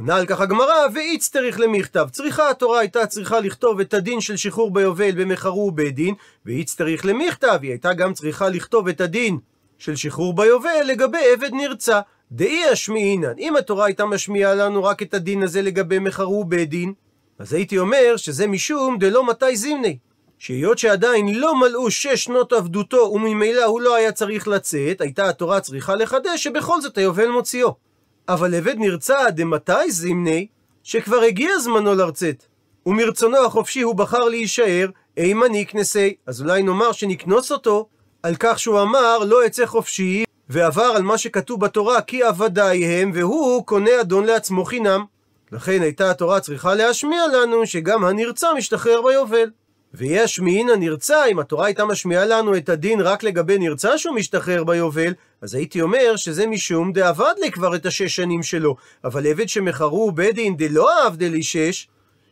עונה 0.02 0.16
על 0.16 0.26
כך 0.26 0.40
הגמרא, 0.40 0.86
ואיץ 0.94 1.28
צריך 1.28 1.60
למכתב. 1.60 2.06
צריכה 2.12 2.50
התורה 2.50 2.78
הייתה 2.78 3.06
צריכה 3.06 3.40
לכתוב 3.40 3.80
את 3.80 3.94
הדין 3.94 4.20
של 4.20 4.36
שחרור 4.36 4.70
ביובל 4.70 5.10
במכרו 5.10 5.70
בית 5.70 5.94
דין, 5.94 6.14
ואיץ 6.46 6.74
צריך 6.74 7.06
למכתב, 7.06 7.58
היא 7.62 7.70
הייתה 7.70 7.92
גם 7.92 8.14
צריכה 8.14 8.48
לכתוב 8.48 8.88
את 8.88 9.00
הדין 9.00 9.38
של 9.78 9.96
שחרור 9.96 10.34
ביובל 10.34 10.82
לגבי 10.86 11.18
עבד 11.32 11.50
נרצע. 11.52 12.00
דאי 12.32 12.72
אשמיעינן, 12.72 13.38
אם 13.38 13.56
התורה 13.56 13.86
הייתה 13.86 14.06
משמיעה 14.06 14.54
לנו 14.54 14.84
רק 14.84 15.02
את 15.02 15.14
הדין 15.14 15.42
הזה 15.42 15.62
לגבי 15.62 15.98
מכרו 15.98 16.44
בית 16.44 16.68
דין, 16.68 16.92
אז 17.38 17.52
הייתי 17.52 17.78
אומר 17.78 18.16
שזה 18.16 18.46
משום 18.46 18.98
דלא 18.98 19.26
מתי 19.26 19.56
זימני. 19.56 19.98
שהיות 20.38 20.78
שעדיין 20.78 21.34
לא 21.34 21.60
מלאו 21.60 21.90
שש 21.90 22.24
שנות 22.24 22.52
עבדותו 22.52 23.10
וממילא 23.14 23.64
הוא 23.64 23.80
לא 23.80 23.96
היה 23.96 24.12
צריך 24.12 24.48
לצאת, 24.48 25.00
הייתה 25.00 25.28
התורה 25.28 25.60
צריכה 25.60 25.94
לחדש 25.94 26.44
שבכל 26.44 26.80
זאת 26.80 26.98
היובל 26.98 27.28
מוציאו. 27.28 27.91
אבל 28.28 28.54
עבד 28.54 28.74
נרצע 28.78 29.30
דמתי 29.30 29.90
זימני, 29.90 30.46
שכבר 30.82 31.20
הגיע 31.20 31.58
זמנו 31.58 31.94
לרצת, 31.94 32.44
ומרצונו 32.86 33.44
החופשי 33.46 33.80
הוא 33.80 33.94
בחר 33.94 34.24
להישאר, 34.24 34.88
אימה 35.16 35.46
נקנסי, 35.50 36.14
אז 36.26 36.42
אולי 36.42 36.62
נאמר 36.62 36.92
שנקנוס 36.92 37.52
אותו 37.52 37.88
על 38.22 38.34
כך 38.38 38.58
שהוא 38.58 38.82
אמר 38.82 39.18
לא 39.18 39.46
אצא 39.46 39.66
חופשי, 39.66 40.24
ועבר 40.48 40.82
על 40.96 41.02
מה 41.02 41.18
שכתוב 41.18 41.60
בתורה 41.60 42.00
כי 42.00 42.22
עבדיי 42.22 42.84
הם, 42.84 43.10
והוא 43.14 43.66
קונה 43.66 44.00
אדון 44.00 44.24
לעצמו 44.24 44.64
חינם. 44.64 45.04
לכן 45.52 45.82
הייתה 45.82 46.10
התורה 46.10 46.40
צריכה 46.40 46.74
להשמיע 46.74 47.26
לנו 47.26 47.66
שגם 47.66 48.04
הנרצע 48.04 48.48
משתחרר 48.56 49.02
ביובל. 49.02 49.50
ויש 49.94 50.40
מעין 50.40 50.70
הנרצע, 50.70 51.24
אם 51.24 51.38
התורה 51.38 51.66
הייתה 51.66 51.84
משמיעה 51.84 52.24
לנו 52.24 52.56
את 52.56 52.68
הדין 52.68 53.00
רק 53.00 53.22
לגבי 53.22 53.58
נרצע 53.58 53.98
שהוא 53.98 54.14
משתחרר 54.14 54.64
ביובל, 54.64 55.12
אז 55.42 55.54
הייתי 55.54 55.80
אומר 55.80 56.16
שזה 56.16 56.46
משום 56.46 56.92
דאבד 56.92 57.34
לי 57.40 57.50
כבר 57.50 57.74
את 57.76 57.86
השש 57.86 58.16
שנים 58.16 58.42
שלו. 58.42 58.76
אבל 59.04 59.26
עבד 59.26 59.48
שמכרו 59.48 60.12
בית 60.12 60.34
דין 60.34 60.56
דלא 60.56 61.06
עבדי 61.06 61.28
לי 61.30 61.42
שש, 61.42 61.88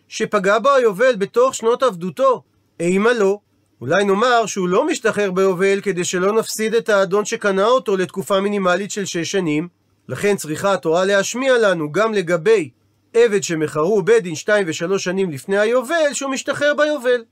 שפגע 0.08 0.58
בו 0.58 0.70
היובל 0.70 1.16
בתוך 1.16 1.54
שנות 1.54 1.82
עבדותו, 1.82 2.42
אימה 2.80 3.12
לא. 3.12 3.38
אולי 3.80 4.04
נאמר 4.04 4.46
שהוא 4.46 4.68
לא 4.68 4.86
משתחרר 4.86 5.30
ביובל 5.30 5.80
כדי 5.80 6.04
שלא 6.04 6.32
נפסיד 6.32 6.74
את 6.74 6.88
האדון 6.88 7.24
שקנה 7.24 7.66
אותו 7.66 7.96
לתקופה 7.96 8.40
מינימלית 8.40 8.90
של 8.90 9.04
שש 9.04 9.30
שנים. 9.30 9.68
לכן 10.08 10.36
צריכה 10.36 10.72
התורה 10.72 11.04
להשמיע 11.04 11.58
לנו 11.58 11.92
גם 11.92 12.14
לגבי 12.14 12.70
עבד 13.14 13.42
שמכרו 13.42 14.02
בית 14.02 14.22
דין 14.22 14.34
שתיים 14.34 14.64
ושלוש 14.68 15.04
שנים 15.04 15.30
לפני 15.30 15.58
היובל, 15.58 16.12
שהוא 16.12 16.30
משתחרר 16.30 16.74
ביובל. 16.74 17.24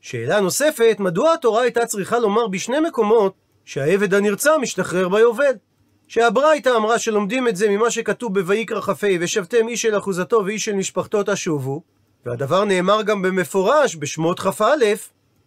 שאלה 0.00 0.40
נוספת, 0.40 0.96
מדוע 0.98 1.32
התורה 1.32 1.62
הייתה 1.62 1.86
צריכה 1.86 2.18
לומר 2.18 2.48
בשני 2.48 2.80
מקומות 2.80 3.43
שהעבד 3.64 4.14
הנרצע 4.14 4.58
משתחרר 4.60 5.08
ביובל? 5.08 5.52
שהברייתא 6.08 6.76
אמרה 6.76 6.98
שלומדים 6.98 7.48
את 7.48 7.56
זה 7.56 7.68
ממה 7.68 7.90
שכתוב 7.90 8.40
בויקרא 8.40 8.80
כ"ה 8.80 9.06
ושבתם 9.20 9.68
איש 9.68 9.82
של 9.82 9.98
אחוזתו 9.98 10.42
ואיש 10.44 10.64
של 10.64 10.72
משפחתו 10.72 11.22
תשובו 11.26 11.82
והדבר 12.26 12.64
נאמר 12.64 13.02
גם 13.02 13.22
במפורש 13.22 13.96
בשמות 13.96 14.40
כ"א 14.40 14.64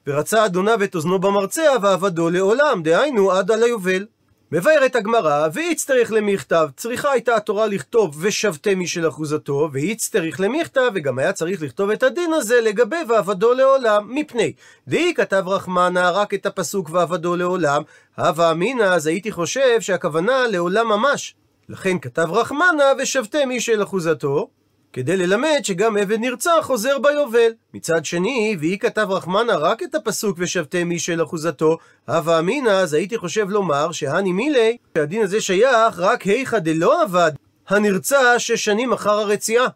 ורצה 0.07 0.45
אדוניו 0.45 0.83
את 0.83 0.95
אוזנו 0.95 1.19
במרצע 1.19 1.71
ועבדו 1.81 2.29
לעולם, 2.29 2.83
דהיינו 2.83 3.31
עד 3.31 3.51
על 3.51 3.63
היובל. 3.63 4.05
מבארת 4.51 4.95
הגמרא, 4.95 5.47
ואיצטריך 5.53 6.11
למכתב, 6.11 6.69
צריכה 6.75 7.11
הייתה 7.11 7.35
התורה 7.35 7.67
לכתוב 7.67 8.17
ושבתם 8.21 8.79
משל 8.79 9.07
אחוזתו, 9.07 9.69
ואיצטריך 9.71 10.39
למכתב, 10.39 10.91
וגם 10.95 11.19
היה 11.19 11.33
צריך 11.33 11.61
לכתוב 11.61 11.89
את 11.89 12.03
הדין 12.03 12.33
הזה 12.33 12.61
לגבי 12.61 12.97
ועבדו 13.09 13.53
לעולם, 13.53 14.15
מפני 14.15 14.53
דהי 14.87 15.13
כתב 15.13 15.43
רחמנה 15.47 16.09
רק 16.09 16.33
את 16.33 16.45
הפסוק 16.45 16.89
ועבדו 16.89 17.35
לעולם, 17.35 17.81
הווה 18.17 18.51
אמינא, 18.51 18.83
אז 18.83 19.07
הייתי 19.07 19.31
חושב 19.31 19.81
שהכוונה 19.81 20.47
לעולם 20.47 20.87
ממש. 20.87 21.35
לכן 21.69 21.99
כתב 21.99 22.27
רחמנה 22.31 22.85
ושבתם 22.99 23.49
משל 23.49 23.83
אחוזתו, 23.83 24.49
כדי 24.97 25.17
ללמד 25.17 25.59
שגם 25.63 25.97
עבד 25.97 26.19
נרצח 26.19 26.59
חוזר 26.61 26.99
ביובל. 26.99 27.51
מצד 27.73 28.05
שני, 28.05 28.57
והיא 28.59 28.79
כתב 28.79 29.07
רחמנה 29.09 29.55
רק 29.55 29.83
את 29.83 29.95
הפסוק 29.95 30.37
ושבתם 30.39 30.87
מי 30.87 30.99
של 30.99 31.23
אחוזתו, 31.23 31.77
הווה 32.07 32.39
אמינא, 32.39 32.69
אז 32.69 32.93
הייתי 32.93 33.17
חושב 33.17 33.49
לומר 33.49 33.91
שהני 33.91 34.31
מילי, 34.31 34.77
שהדין 34.97 35.21
הזה 35.21 35.41
שייך 35.41 35.99
רק 35.99 36.21
היכא 36.21 36.59
דלא 36.59 37.01
עבד, 37.01 37.31
הנרצע 37.67 38.39
שש 38.39 38.65
שנים 38.65 38.93
אחר 38.93 39.19
הרציעה. 39.19 39.67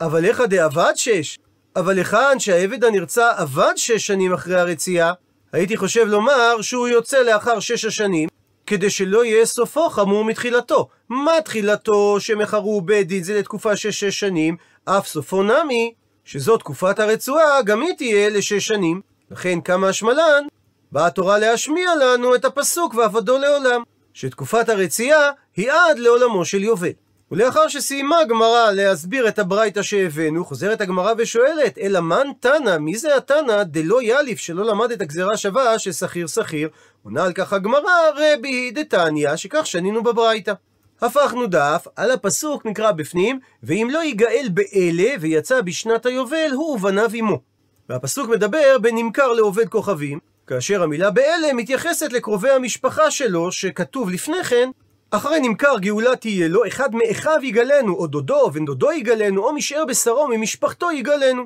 אבל 0.00 0.24
היכא 0.24 0.46
דעבד 0.46 0.92
שש? 0.96 1.38
אבל 1.76 1.98
היכן 1.98 2.38
שהעבד 2.38 2.84
הנרצע 2.84 3.32
עבד 3.36 3.72
שש 3.76 4.06
שנים 4.06 4.32
אחרי 4.32 4.60
הרציעה, 4.60 5.12
הייתי 5.52 5.76
חושב 5.76 6.06
לומר 6.06 6.62
שהוא 6.62 6.88
יוצא 6.88 7.22
לאחר 7.22 7.60
שש 7.60 7.84
השנים, 7.84 8.28
כדי 8.66 8.90
שלא 8.90 9.24
יהיה 9.24 9.46
סופו 9.46 9.90
חמור 9.90 10.24
מתחילתו. 10.24 10.88
מה 11.08 11.32
תחילתו 11.44 12.20
שמכרו 12.20 12.80
בית 12.80 13.08
דין 13.08 13.22
זה 13.22 13.38
לתקופה 13.38 13.76
של 13.76 13.90
שש 13.90 14.20
שנים, 14.20 14.56
אף 14.84 15.06
סופו 15.06 15.42
נמי, 15.42 15.94
שזו 16.24 16.56
תקופת 16.56 16.98
הרצועה, 16.98 17.62
גם 17.62 17.82
היא 17.82 17.92
תהיה 17.92 18.28
לשש 18.28 18.66
שנים. 18.66 19.00
לכן 19.30 19.60
כמה 19.60 19.88
השמלן, 19.88 20.44
באה 20.92 21.06
התורה 21.06 21.38
להשמיע 21.38 21.90
לנו 21.94 22.34
את 22.34 22.44
הפסוק 22.44 22.94
ועבדו 22.94 23.38
לעולם, 23.38 23.82
שתקופת 24.14 24.68
הרציעה 24.68 25.30
היא 25.56 25.72
עד 25.72 25.98
לעולמו 25.98 26.44
של 26.44 26.62
יובל. 26.64 26.90
ולאחר 27.30 27.68
שסיימה 27.68 28.18
הגמרא 28.18 28.70
להסביר 28.70 29.28
את 29.28 29.38
הברייתא 29.38 29.82
שהבאנו, 29.82 30.44
חוזרת 30.44 30.80
הגמרא 30.80 31.12
ושואלת, 31.18 31.78
אלא 31.78 32.00
מן 32.00 32.26
תנא, 32.40 32.78
מי 32.78 32.96
זה 32.96 33.16
התנא 33.16 33.62
דלא 33.62 34.02
יאליף 34.02 34.38
שלא 34.38 34.64
למד 34.64 34.92
את 34.92 35.00
הגזרה 35.00 35.36
שווה 35.36 35.78
של 35.78 35.92
שכיר 35.92 36.26
שכיר? 36.26 36.68
עונה 37.02 37.24
על 37.24 37.32
כך 37.32 37.52
הגמרא, 37.52 37.92
רבי 38.16 38.70
דתניא, 38.70 39.36
שכך 39.36 39.66
שנינו 39.66 40.02
בברייתא. 40.02 40.52
הפכנו 41.02 41.46
דף, 41.46 41.86
על 41.96 42.10
הפסוק 42.10 42.66
נקרא 42.66 42.92
בפנים, 42.92 43.40
ואם 43.62 43.88
לא 43.92 44.04
יגאל 44.04 44.48
באלה 44.50 45.14
ויצא 45.20 45.60
בשנת 45.60 46.06
היובל, 46.06 46.50
הוא 46.52 46.74
ובניו 46.74 47.10
עמו. 47.14 47.40
והפסוק 47.88 48.28
מדבר 48.28 48.78
בנמכר 48.80 49.32
לעובד 49.32 49.68
כוכבים, 49.68 50.18
כאשר 50.46 50.82
המילה 50.82 51.10
באלה 51.10 51.52
מתייחסת 51.52 52.12
לקרובי 52.12 52.50
המשפחה 52.50 53.10
שלו, 53.10 53.52
שכתוב 53.52 54.10
לפני 54.10 54.44
כן, 54.44 54.70
אחרי 55.10 55.40
נמכר 55.40 55.78
גאולה 55.78 56.16
תהיה 56.16 56.48
לו, 56.48 56.66
אחד 56.66 56.94
מאחיו 56.94 57.38
יגלנו, 57.42 57.94
או 57.94 58.06
דודו, 58.06 58.40
או 58.40 58.50
בן 58.50 58.64
דודו 58.64 58.92
יגלנו, 58.92 59.44
או 59.44 59.52
משאר 59.52 59.84
בשרו 59.84 60.28
ממשפחתו 60.28 60.90
יגלנו. 60.90 61.42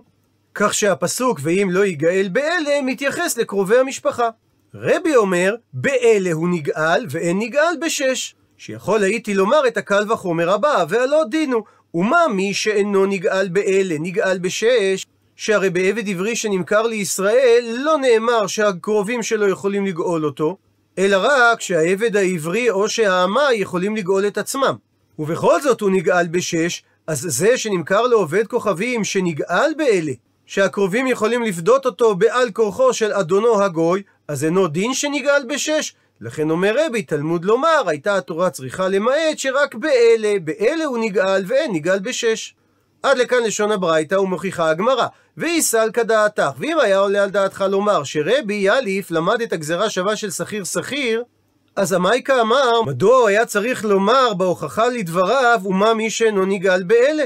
כך 0.54 0.74
שהפסוק 0.74 1.40
ואם 1.42 1.68
לא 1.70 1.86
יגאל 1.86 2.28
באלה 2.32 2.82
מתייחס 2.82 3.36
לקרובי 3.36 3.78
המשפחה. 3.78 4.28
רבי 4.74 5.16
אומר, 5.16 5.54
באלה 5.72 6.32
הוא 6.32 6.48
נגאל, 6.48 7.06
ואין 7.10 7.38
נגאל 7.38 7.74
בשש. 7.80 8.34
שיכול 8.58 9.02
הייתי 9.02 9.34
לומר 9.34 9.66
את 9.66 9.76
הקל 9.76 10.12
וחומר 10.12 10.50
הבא, 10.50 10.84
והלא 10.88 11.22
דינו. 11.30 11.64
ומה 11.94 12.28
מי 12.34 12.54
שאינו 12.54 13.06
נגאל 13.06 13.48
באלה, 13.48 13.96
נגאל 14.00 14.38
בשש? 14.38 15.06
שהרי 15.36 15.70
בעבד 15.70 16.08
עברי 16.08 16.36
שנמכר 16.36 16.82
לישראל, 16.82 17.76
לא 17.78 17.98
נאמר 17.98 18.46
שהקרובים 18.46 19.22
שלו 19.22 19.48
יכולים 19.48 19.86
לגאול 19.86 20.24
אותו, 20.24 20.56
אלא 20.98 21.16
רק 21.20 21.60
שהעבד 21.60 22.16
העברי 22.16 22.70
או 22.70 22.88
שהאמה 22.88 23.52
יכולים 23.54 23.96
לגאול 23.96 24.26
את 24.26 24.38
עצמם. 24.38 24.74
ובכל 25.18 25.60
זאת 25.60 25.80
הוא 25.80 25.90
נגאל 25.90 26.26
בשש, 26.26 26.82
אז 27.06 27.20
זה 27.28 27.58
שנמכר 27.58 28.02
לעובד 28.02 28.46
כוכבים 28.46 29.04
שנגאל 29.04 29.72
באלה, 29.76 30.12
שהקרובים 30.46 31.06
יכולים 31.06 31.42
לפדות 31.42 31.86
אותו 31.86 32.14
בעל 32.14 32.50
כורחו 32.50 32.92
של 32.92 33.12
אדונו 33.12 33.62
הגוי, 33.62 34.02
אז 34.28 34.44
אינו 34.44 34.68
דין 34.68 34.94
שנגאל 34.94 35.42
בשש? 35.48 35.94
לכן 36.20 36.50
אומר 36.50 36.74
רבי, 36.87 37.03
תלמוד 37.03 37.44
לומר, 37.44 37.83
הייתה 37.87 38.16
התורה 38.16 38.50
צריכה 38.50 38.88
למעט 38.88 39.38
שרק 39.38 39.74
באלה, 39.74 40.35
באלה 40.44 40.85
הוא 40.85 40.98
נגאל 40.98 41.44
ואין 41.46 41.72
נגאל 41.72 41.98
בשש. 41.98 42.55
עד 43.03 43.18
לכאן 43.18 43.42
לשון 43.42 43.72
הברייתא 43.72 44.14
ומוכיחה 44.14 44.70
הגמרא. 44.70 45.07
ויסל 45.37 45.90
כדעתך, 45.92 46.50
ואם 46.59 46.79
היה 46.81 46.98
עולה 46.98 47.22
על 47.22 47.31
דעתך 47.31 47.64
לומר 47.70 48.05
שרבי 48.05 48.55
יאליף 48.55 49.11
למד 49.11 49.42
את 49.42 49.53
הגזרה 49.53 49.90
שווה 49.90 50.16
של 50.16 50.31
שכיר 50.31 50.64
שכיר, 50.64 51.22
אז 51.77 51.92
המייקה 51.92 52.40
אמר, 52.40 52.83
מדוע 52.83 53.29
היה 53.29 53.46
צריך 53.46 53.85
לומר 53.85 54.35
בהוכחה 54.35 54.88
לדבריו, 54.88 55.61
ומה 55.64 55.94
מי 55.94 56.11
שאינו 56.11 56.44
נגאל 56.44 56.83
באלה? 56.83 57.24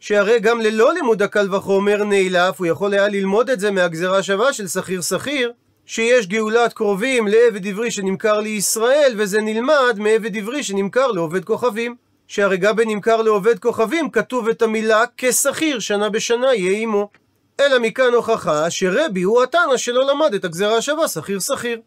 שהרי 0.00 0.40
גם 0.40 0.60
ללא 0.60 0.94
לימוד 0.94 1.22
הקל 1.22 1.54
וחומר 1.54 2.04
נעלף, 2.04 2.58
הוא 2.58 2.66
יכול 2.66 2.92
היה 2.92 3.08
ללמוד 3.08 3.50
את 3.50 3.60
זה 3.60 3.70
מהגזרה 3.70 4.22
שווה 4.22 4.52
של 4.52 4.68
שכיר 4.68 5.00
שכיר, 5.00 5.52
שיש 5.88 6.26
גאולת 6.26 6.72
קרובים 6.72 7.28
לעבד 7.28 7.66
עברי 7.66 7.90
שנמכר 7.90 8.40
לישראל, 8.40 9.14
וזה 9.16 9.40
נלמד 9.40 9.94
מעבד 9.98 10.36
עברי 10.36 10.62
שנמכר 10.62 11.06
לעובד 11.06 11.44
כוכבים. 11.44 11.96
שהרי 12.26 12.56
גם 12.56 12.76
בנמכר 12.76 13.22
לעובד 13.22 13.58
כוכבים 13.58 14.10
כתוב 14.10 14.48
את 14.48 14.62
המילה 14.62 15.04
כשכיר 15.16 15.78
שנה 15.78 16.08
בשנה 16.08 16.54
יהיה 16.54 16.78
עמו. 16.78 17.10
אלא 17.60 17.78
מכאן 17.78 18.14
הוכחה 18.14 18.70
שרבי 18.70 19.22
הוא 19.22 19.42
התנא 19.42 19.76
שלא 19.76 20.06
למד 20.06 20.34
את 20.34 20.44
הגזרה 20.44 20.76
השווה 20.76 21.08
שכיר 21.08 21.40
שכיר. 21.40 21.80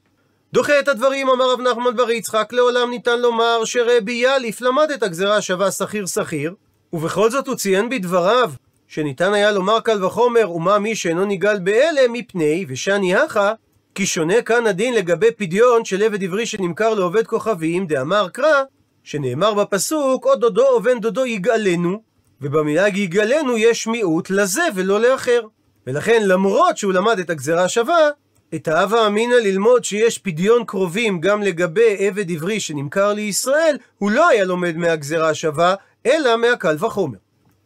דוחה 0.53 0.79
את 0.79 0.87
הדברים, 0.87 1.29
אמר 1.29 1.53
רב 1.53 1.61
נחמן 1.61 1.95
בר 1.95 2.11
יצחק, 2.11 2.53
לעולם 2.53 2.89
ניתן 2.89 3.19
לומר 3.19 3.65
שרבי 3.65 4.13
יאליף 4.13 4.61
למד 4.61 4.91
את 4.91 5.03
הגזרה 5.03 5.37
השווה 5.37 5.71
שכיר 5.71 6.05
שכיר, 6.05 6.53
ובכל 6.93 7.31
זאת 7.31 7.47
הוא 7.47 7.55
ציין 7.55 7.89
בדבריו 7.89 8.51
שניתן 8.87 9.33
היה 9.33 9.51
לומר 9.51 9.79
קל 9.79 10.05
וחומר 10.05 10.51
ומה 10.51 10.79
מי 10.79 10.95
שאינו 10.95 11.25
נגאל 11.25 11.59
באלה 11.59 12.01
מפני 12.09 12.65
ושני 12.67 13.15
הכה 13.15 13.53
כי 13.95 14.05
שונה 14.05 14.41
כאן 14.41 14.67
הדין 14.67 14.93
לגבי 14.93 15.31
פדיון 15.31 15.85
של 15.85 16.03
עבד 16.03 16.23
עברי 16.23 16.45
שנמכר 16.45 16.93
לעובד 16.93 17.27
כוכבים, 17.27 17.87
דאמר 17.87 18.29
קרא, 18.29 18.63
שנאמר 19.03 19.53
בפסוק, 19.53 20.25
או 20.25 20.35
דודו 20.35 20.67
או 20.67 20.81
בן 20.81 20.99
דודו 20.99 21.25
יגאלנו, 21.25 22.01
ובמילה 22.41 22.87
יגאלנו 22.87 23.57
יש 23.57 23.87
מיעוט 23.87 24.29
לזה 24.29 24.63
ולא 24.75 25.01
לאחר. 25.01 25.41
ולכן 25.87 26.21
למרות 26.25 26.77
שהוא 26.77 26.93
למד 26.93 27.19
את 27.19 27.29
הגזרה 27.29 27.63
השווה, 27.63 28.09
את 28.55 28.67
האווה 28.67 29.07
אמינא 29.07 29.33
ללמוד 29.33 29.83
שיש 29.83 30.17
פדיון 30.17 30.65
קרובים 30.65 31.21
גם 31.21 31.43
לגבי 31.43 32.07
עבד 32.07 32.31
עברי 32.31 32.59
שנמכר 32.59 33.13
לישראל, 33.13 33.77
הוא 33.97 34.11
לא 34.11 34.27
היה 34.27 34.45
לומד 34.45 34.77
מהגזרה 34.77 35.29
השווה, 35.29 35.75
אלא 36.05 36.37
מהקל 36.37 36.75
וחומר. 36.79 37.17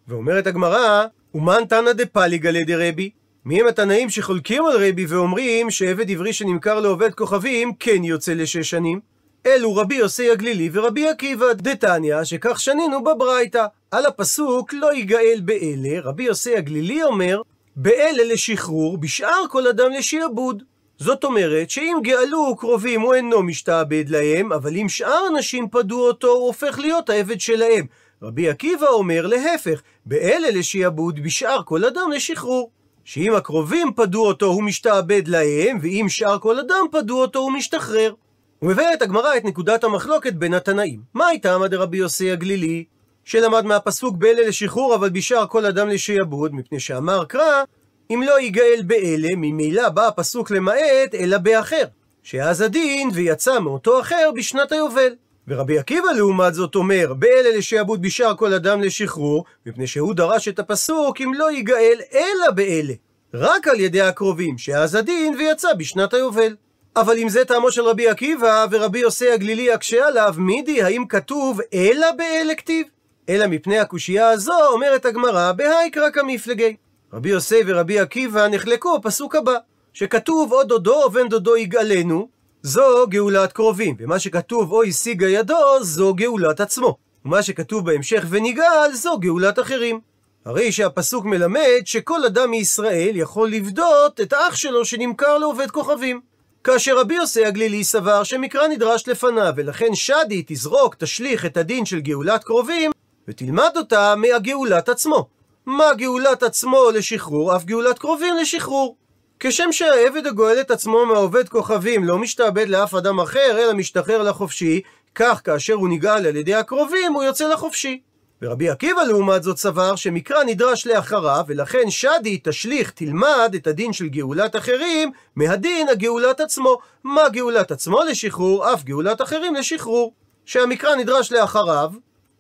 ואומרת 0.07 0.47
הגמרא, 0.47 1.05
ומן 1.33 1.63
תנא 1.69 1.91
דפליגא 1.91 2.49
לדרבי? 2.49 3.09
מי 3.45 3.62
הם 3.62 3.67
התנאים 3.67 4.10
שחולקים 4.10 4.65
על 4.65 4.89
רבי 4.89 5.05
ואומרים 5.05 5.71
שעבד 5.71 6.12
עברי 6.12 6.34
שנמכר 6.34 6.79
לעובד 6.79 7.13
כוכבים 7.13 7.73
כן 7.79 8.03
יוצא 8.03 8.34
לשש 8.34 8.69
שנים? 8.69 8.99
אלו 9.45 9.75
רבי 9.75 9.95
יוסי 9.95 10.31
הגלילי 10.31 10.69
ורבי 10.73 11.10
עקיבא 11.10 11.53
דתניא 11.53 12.23
שכך 12.23 12.60
שנינו 12.60 13.03
בברייתא. 13.03 13.65
על 13.91 14.05
הפסוק 14.05 14.73
לא 14.73 14.95
יגאל 14.95 15.41
באלה, 15.43 16.01
רבי 16.03 16.23
יוסי 16.23 16.55
הגלילי 16.55 17.03
אומר 17.03 17.41
באלה 17.75 18.23
לשחרור, 18.34 18.97
בשאר 18.97 19.43
כל 19.49 19.67
אדם 19.67 19.91
לשיעבוד. 19.91 20.63
זאת 20.97 21.23
אומרת 21.23 21.69
שאם 21.69 21.97
גאלו 22.03 22.55
קרובים 22.55 23.01
הוא 23.01 23.13
אינו 23.13 23.43
משתעבד 23.43 24.10
להם, 24.10 24.53
אבל 24.53 24.77
אם 24.77 24.89
שאר 24.89 25.27
אנשים 25.27 25.69
פדו 25.69 26.08
אותו 26.08 26.27
הוא 26.27 26.47
הופך 26.47 26.79
להיות 26.79 27.10
העבד 27.10 27.39
שלהם. 27.39 27.86
רבי 28.21 28.49
עקיבא 28.49 28.88
אומר 28.88 29.27
להפך, 29.27 29.81
באלה 30.05 30.51
לשיעבוד, 30.51 31.19
בשאר 31.23 31.62
כל 31.65 31.86
אדם 31.86 32.12
לשחרור. 32.12 32.74
שאם 33.06 33.36
הקרובים 33.36 33.94
פדו 33.96 34.28
אותו 34.28 34.46
הוא 34.46 34.63
משתעבד 34.63 35.28
להם, 35.28 35.78
ואם 35.82 36.06
שאר 36.10 36.39
כל 36.39 36.60
אדם 36.60 36.86
פדו 36.91 37.22
אותו 37.22 37.39
הוא 37.39 37.52
משתחרר. 37.52 38.13
ומבארת 38.62 39.02
הגמרא 39.02 39.38
את 39.38 39.46
נקודת 39.46 39.84
המחלוקת 39.84 40.34
בין 40.34 40.54
התנאים. 40.54 41.00
מה 41.13 41.28
הייתה 41.28 41.56
עמד 41.56 41.74
רבי 41.74 41.98
יוסי 41.98 42.32
הגלילי? 42.32 42.84
שלמד 43.24 43.65
מהפסוק 43.65 44.15
באלה 44.18 44.48
לשחרור, 44.48 44.96
אבל 44.96 45.10
בשאר 45.10 45.48
כל 45.48 45.65
אדם 45.65 45.89
לשעבוד, 45.89 46.56
מפני 46.56 46.80
שאמר 46.80 47.26
קרא, 47.26 47.63
אם 48.10 48.24
לא 48.28 48.39
ייגאל 48.39 48.82
באלה, 48.86 49.30
ממילא 49.38 49.89
בא 49.89 50.08
הפסוק 50.08 50.52
למעט, 50.52 51.15
אלא 51.15 51.38
באחר. 51.38 51.84
שאז 52.24 52.62
הדין, 52.62 53.10
ויצא 53.13 53.60
מאותו 53.60 54.00
אחר 54.00 54.30
בשנת 54.36 54.72
היובל. 54.72 55.13
ורבי 55.47 55.79
עקיבא 55.79 56.08
לעומת 56.17 56.53
זאת 56.53 56.75
אומר, 56.75 57.13
באלה 57.13 57.58
לשעבוד 57.58 58.01
בשאר 58.01 58.36
כל 58.36 58.53
אדם 58.53 58.81
לשחרור, 58.81 59.45
מפני 59.65 59.88
שהוא 59.88 60.13
דרש 60.13 60.47
את 60.47 60.60
הפסוק 60.60 61.21
אם 61.21 61.34
לא 61.34 61.51
ייגאל 61.51 61.99
אלא 62.13 62.51
באלה. 62.55 62.93
רק 63.34 63.67
על 63.67 63.79
ידי 63.79 64.01
הקרובים, 64.01 64.58
שאז 64.58 64.95
הדין 64.95 65.36
ויצא 65.38 65.73
בשנת 65.73 66.13
היובל. 66.13 66.55
אבל 66.95 67.17
אם 67.17 67.29
זה 67.29 67.45
טעמו 67.45 67.71
של 67.71 67.81
רבי 67.81 68.08
עקיבא, 68.08 68.65
ורבי 68.71 68.99
יוסי 68.99 69.31
הגלילי 69.31 69.67
יקשה 69.73 70.08
עליו, 70.08 70.36
מידי, 70.38 70.84
האם 70.84 71.05
כתוב 71.10 71.60
אלא 71.73 72.12
באלה 72.12 72.55
כתיב? 72.55 72.88
אלא 73.29 73.47
מפני 73.47 73.79
הקושייה 73.79 74.29
הזו, 74.29 74.67
אומרת 74.71 75.05
הגמרא, 75.05 75.51
בהאיקרא 75.51 76.10
כמפלגי. 76.10 76.75
רבי 77.13 77.29
יוסי 77.29 77.60
ורבי 77.65 77.99
עקיבא 77.99 78.47
נחלקו 78.47 78.99
בפסוק 78.99 79.36
הבא, 79.36 79.55
שכתוב 79.93 80.53
או 80.53 80.63
דודו 80.63 81.03
או 81.03 81.10
בן 81.10 81.29
דודו 81.29 81.58
יגאלנו, 81.58 82.27
זו 82.65 83.08
גאולת 83.10 83.51
קרובים, 83.51 83.95
ומה 83.99 84.19
שכתוב 84.19 84.71
או 84.71 84.84
השיגה 84.84 85.28
ידו, 85.28 85.84
זו 85.84 86.13
גאולת 86.13 86.60
עצמו. 86.60 86.97
ומה 87.25 87.43
שכתוב 87.43 87.86
בהמשך 87.86 88.25
ונגאל, 88.30 88.93
זו 88.93 89.19
גאולת 89.19 89.60
אחרים. 89.60 89.99
הרי 90.45 90.71
שהפסוק 90.71 91.25
מלמד 91.25 91.82
שכל 91.86 92.25
אדם 92.25 92.51
מישראל 92.51 93.12
יכול 93.15 93.49
לפדות 93.49 94.21
את 94.21 94.34
האח 94.34 94.56
שלו 94.56 94.86
שנמכר 94.86 95.38
לעובד 95.38 95.71
כוכבים. 95.71 96.21
כאשר 96.63 96.99
רבי 96.99 97.15
יוסי 97.15 97.45
הגלילי 97.45 97.84
סבר 97.84 98.23
שמקרא 98.23 98.67
נדרש 98.67 99.08
לפניו, 99.08 99.54
ולכן 99.56 99.95
שדי 99.95 100.43
תזרוק, 100.47 100.95
תשליך 100.95 101.45
את 101.45 101.58
הדין 101.58 101.86
של 101.86 101.99
גאולת 101.99 102.43
קרובים, 102.43 102.91
ותלמד 103.28 103.71
אותה 103.75 104.15
מהגאולת 104.15 104.89
עצמו. 104.89 105.28
מה 105.65 105.93
גאולת 105.97 106.43
עצמו 106.43 106.91
לשחרור, 106.93 107.56
אף 107.56 107.65
גאולת 107.65 107.99
קרובים 107.99 108.36
לשחרור. 108.41 108.95
כשם 109.39 109.71
שהעבד 109.71 110.28
הגואל 110.28 110.60
את 110.60 110.71
עצמו 110.71 111.06
מהעובד 111.06 111.50
כוכבים 111.50 112.04
לא 112.04 112.17
משתעבד 112.17 112.67
לאף 112.67 112.93
אדם 112.93 113.19
אחר, 113.19 113.58
אלא 113.58 113.74
משתחרר 113.74 114.24
לחופשי, 114.24 114.82
כך 115.15 115.41
כאשר 115.43 115.74
הוא 115.74 115.89
נגאל 115.89 116.28
על 116.28 116.36
ידי 116.36 116.56
הקרובים, 116.56 117.13
הוא 117.13 117.24
יוצא 117.24 117.48
לחופשי. 117.48 118.02
ורבי 118.41 118.69
עקיבא 118.69 119.02
לעומת 119.02 119.43
זאת 119.43 119.58
סבר 119.58 119.95
שמקרא 119.95 120.43
נדרש 120.43 120.88
לאחריו, 120.88 121.43
ולכן 121.48 121.89
שדי 121.89 122.39
תשליך, 122.43 122.91
תלמד 122.91 123.54
את 123.56 123.67
הדין 123.67 123.93
של 123.93 124.08
גאולת 124.08 124.56
אחרים, 124.56 125.12
מהדין 125.36 125.89
הגאולת 125.89 126.39
עצמו. 126.39 126.78
מה 127.04 127.30
גאולת 127.30 127.71
עצמו 127.71 128.04
לשחרור, 128.04 128.74
אף 128.74 128.84
גאולת 128.84 129.21
אחרים 129.21 129.56
לשחרור. 129.56 130.13
שהמקרא 130.45 130.95
נדרש 130.95 131.32
לאחריו, 131.32 131.91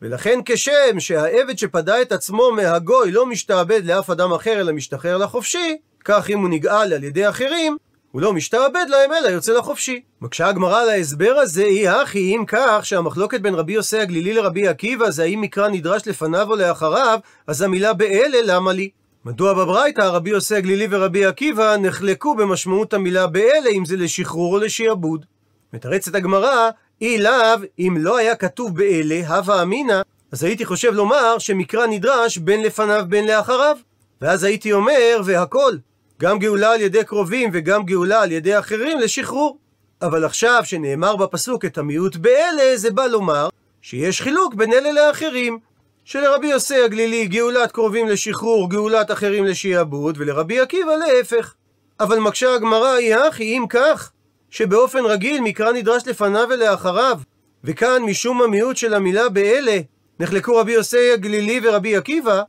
ולכן 0.01 0.39
כשם 0.45 0.99
שהעבד 0.99 1.57
שפדה 1.57 2.01
את 2.01 2.11
עצמו 2.11 2.51
מהגוי 2.51 3.11
לא 3.11 3.25
משתעבד 3.25 3.85
לאף 3.85 4.09
אדם 4.09 4.33
אחר 4.33 4.59
אלא 4.59 4.73
משתחרר 4.73 5.17
לחופשי, 5.17 5.77
כך 6.05 6.29
אם 6.29 6.39
הוא 6.39 6.49
נגאל 6.49 6.93
על 6.93 7.03
ידי 7.03 7.29
אחרים, 7.29 7.77
הוא 8.11 8.21
לא 8.21 8.33
משתעבד 8.33 8.85
להם 8.89 9.13
אלא 9.13 9.27
יוצא 9.29 9.53
לחופשי. 9.53 10.01
מקשה 10.21 10.47
הגמרא 10.47 10.81
על 10.81 10.89
ההסבר 10.89 11.35
הזה 11.41 11.63
היא 11.63 11.89
הכי 11.89 12.35
אם 12.35 12.43
כך 12.47 12.79
שהמחלוקת 12.83 13.41
בין 13.41 13.55
רבי 13.55 13.73
יוסי 13.73 13.99
הגלילי 13.99 14.33
לרבי 14.33 14.67
עקיבא 14.67 15.09
זה 15.09 15.23
האם 15.23 15.41
מקרא 15.41 15.67
נדרש 15.67 16.07
לפניו 16.07 16.51
או 16.51 16.55
לאחריו, 16.55 17.19
אז 17.47 17.61
המילה 17.61 17.93
באלה 17.93 18.37
למה 18.43 18.73
לי? 18.73 18.89
מדוע 19.25 19.53
בברייתא 19.53 20.01
רבי 20.01 20.29
יוסי 20.29 20.55
הגלילי 20.55 20.87
ורבי 20.89 21.25
עקיבא 21.25 21.77
נחלקו 21.77 22.35
במשמעות 22.35 22.93
המילה 22.93 23.27
באלה 23.27 23.69
אם 23.69 23.85
זה 23.85 23.97
לשחרור 23.97 24.53
או 24.53 24.59
לשעבוד? 24.59 25.25
מתרצת 25.73 26.15
הגמרא, 26.15 26.69
אי 27.01 27.17
לאו, 27.17 27.59
אם 27.79 27.97
לא 27.99 28.17
היה 28.17 28.35
כתוב 28.35 28.77
באלה, 28.77 29.27
הווה 29.27 29.61
אמינא, 29.61 30.01
אז 30.31 30.43
הייתי 30.43 30.65
חושב 30.65 30.93
לומר 30.93 31.37
שמקרא 31.39 31.87
נדרש 31.87 32.37
בין 32.37 32.63
לפניו 32.63 33.05
בין 33.09 33.27
לאחריו. 33.27 33.77
ואז 34.21 34.43
הייתי 34.43 34.73
אומר, 34.73 35.21
והכל, 35.25 35.73
גם 36.19 36.39
גאולה 36.39 36.71
על 36.71 36.81
ידי 36.81 37.03
קרובים 37.03 37.49
וגם 37.53 37.83
גאולה 37.85 38.21
על 38.21 38.31
ידי 38.31 38.59
אחרים 38.59 38.99
לשחרור. 38.99 39.57
אבל 40.01 40.25
עכשיו 40.25 40.61
שנאמר 40.63 41.15
בפסוק 41.15 41.65
את 41.65 41.77
המיעוט 41.77 42.15
באלה, 42.15 42.77
זה 42.77 42.91
בא 42.91 43.05
לומר 43.05 43.49
שיש 43.81 44.21
חילוק 44.21 44.53
בין 44.53 44.73
אלה 44.73 44.91
לאחרים. 44.91 45.59
שלרבי 46.05 46.47
יוסי 46.47 46.83
הגלילי 46.83 47.27
גאולת 47.27 47.71
קרובים 47.71 48.07
לשחרור, 48.07 48.69
גאולת 48.69 49.11
אחרים 49.11 49.45
לשעבוד, 49.45 50.17
ולרבי 50.17 50.59
עקיבא 50.59 50.91
להפך. 50.91 51.53
אבל 51.99 52.19
מקשה 52.19 52.53
הגמרא 52.53 52.87
היא 52.87 53.15
הכי 53.15 53.43
אם 53.43 53.65
כך, 53.69 54.11
שבאופן 54.49 55.05
רגיל 55.05 55.41
מקרא 55.41 55.71
נדרש 55.71 56.07
לפניו 56.07 56.47
ולאחריו, 56.49 57.19
וכאן 57.63 58.03
משום 58.03 58.41
המיעוט 58.41 58.77
של 58.77 58.93
המילה 58.93 59.29
באלה, 59.29 59.79
נחלקו 60.19 60.55
רבי 60.55 60.71
יוסי 60.71 61.11
הגלילי 61.11 61.59
ורבי 61.63 61.95
עקיבא, 61.95 62.41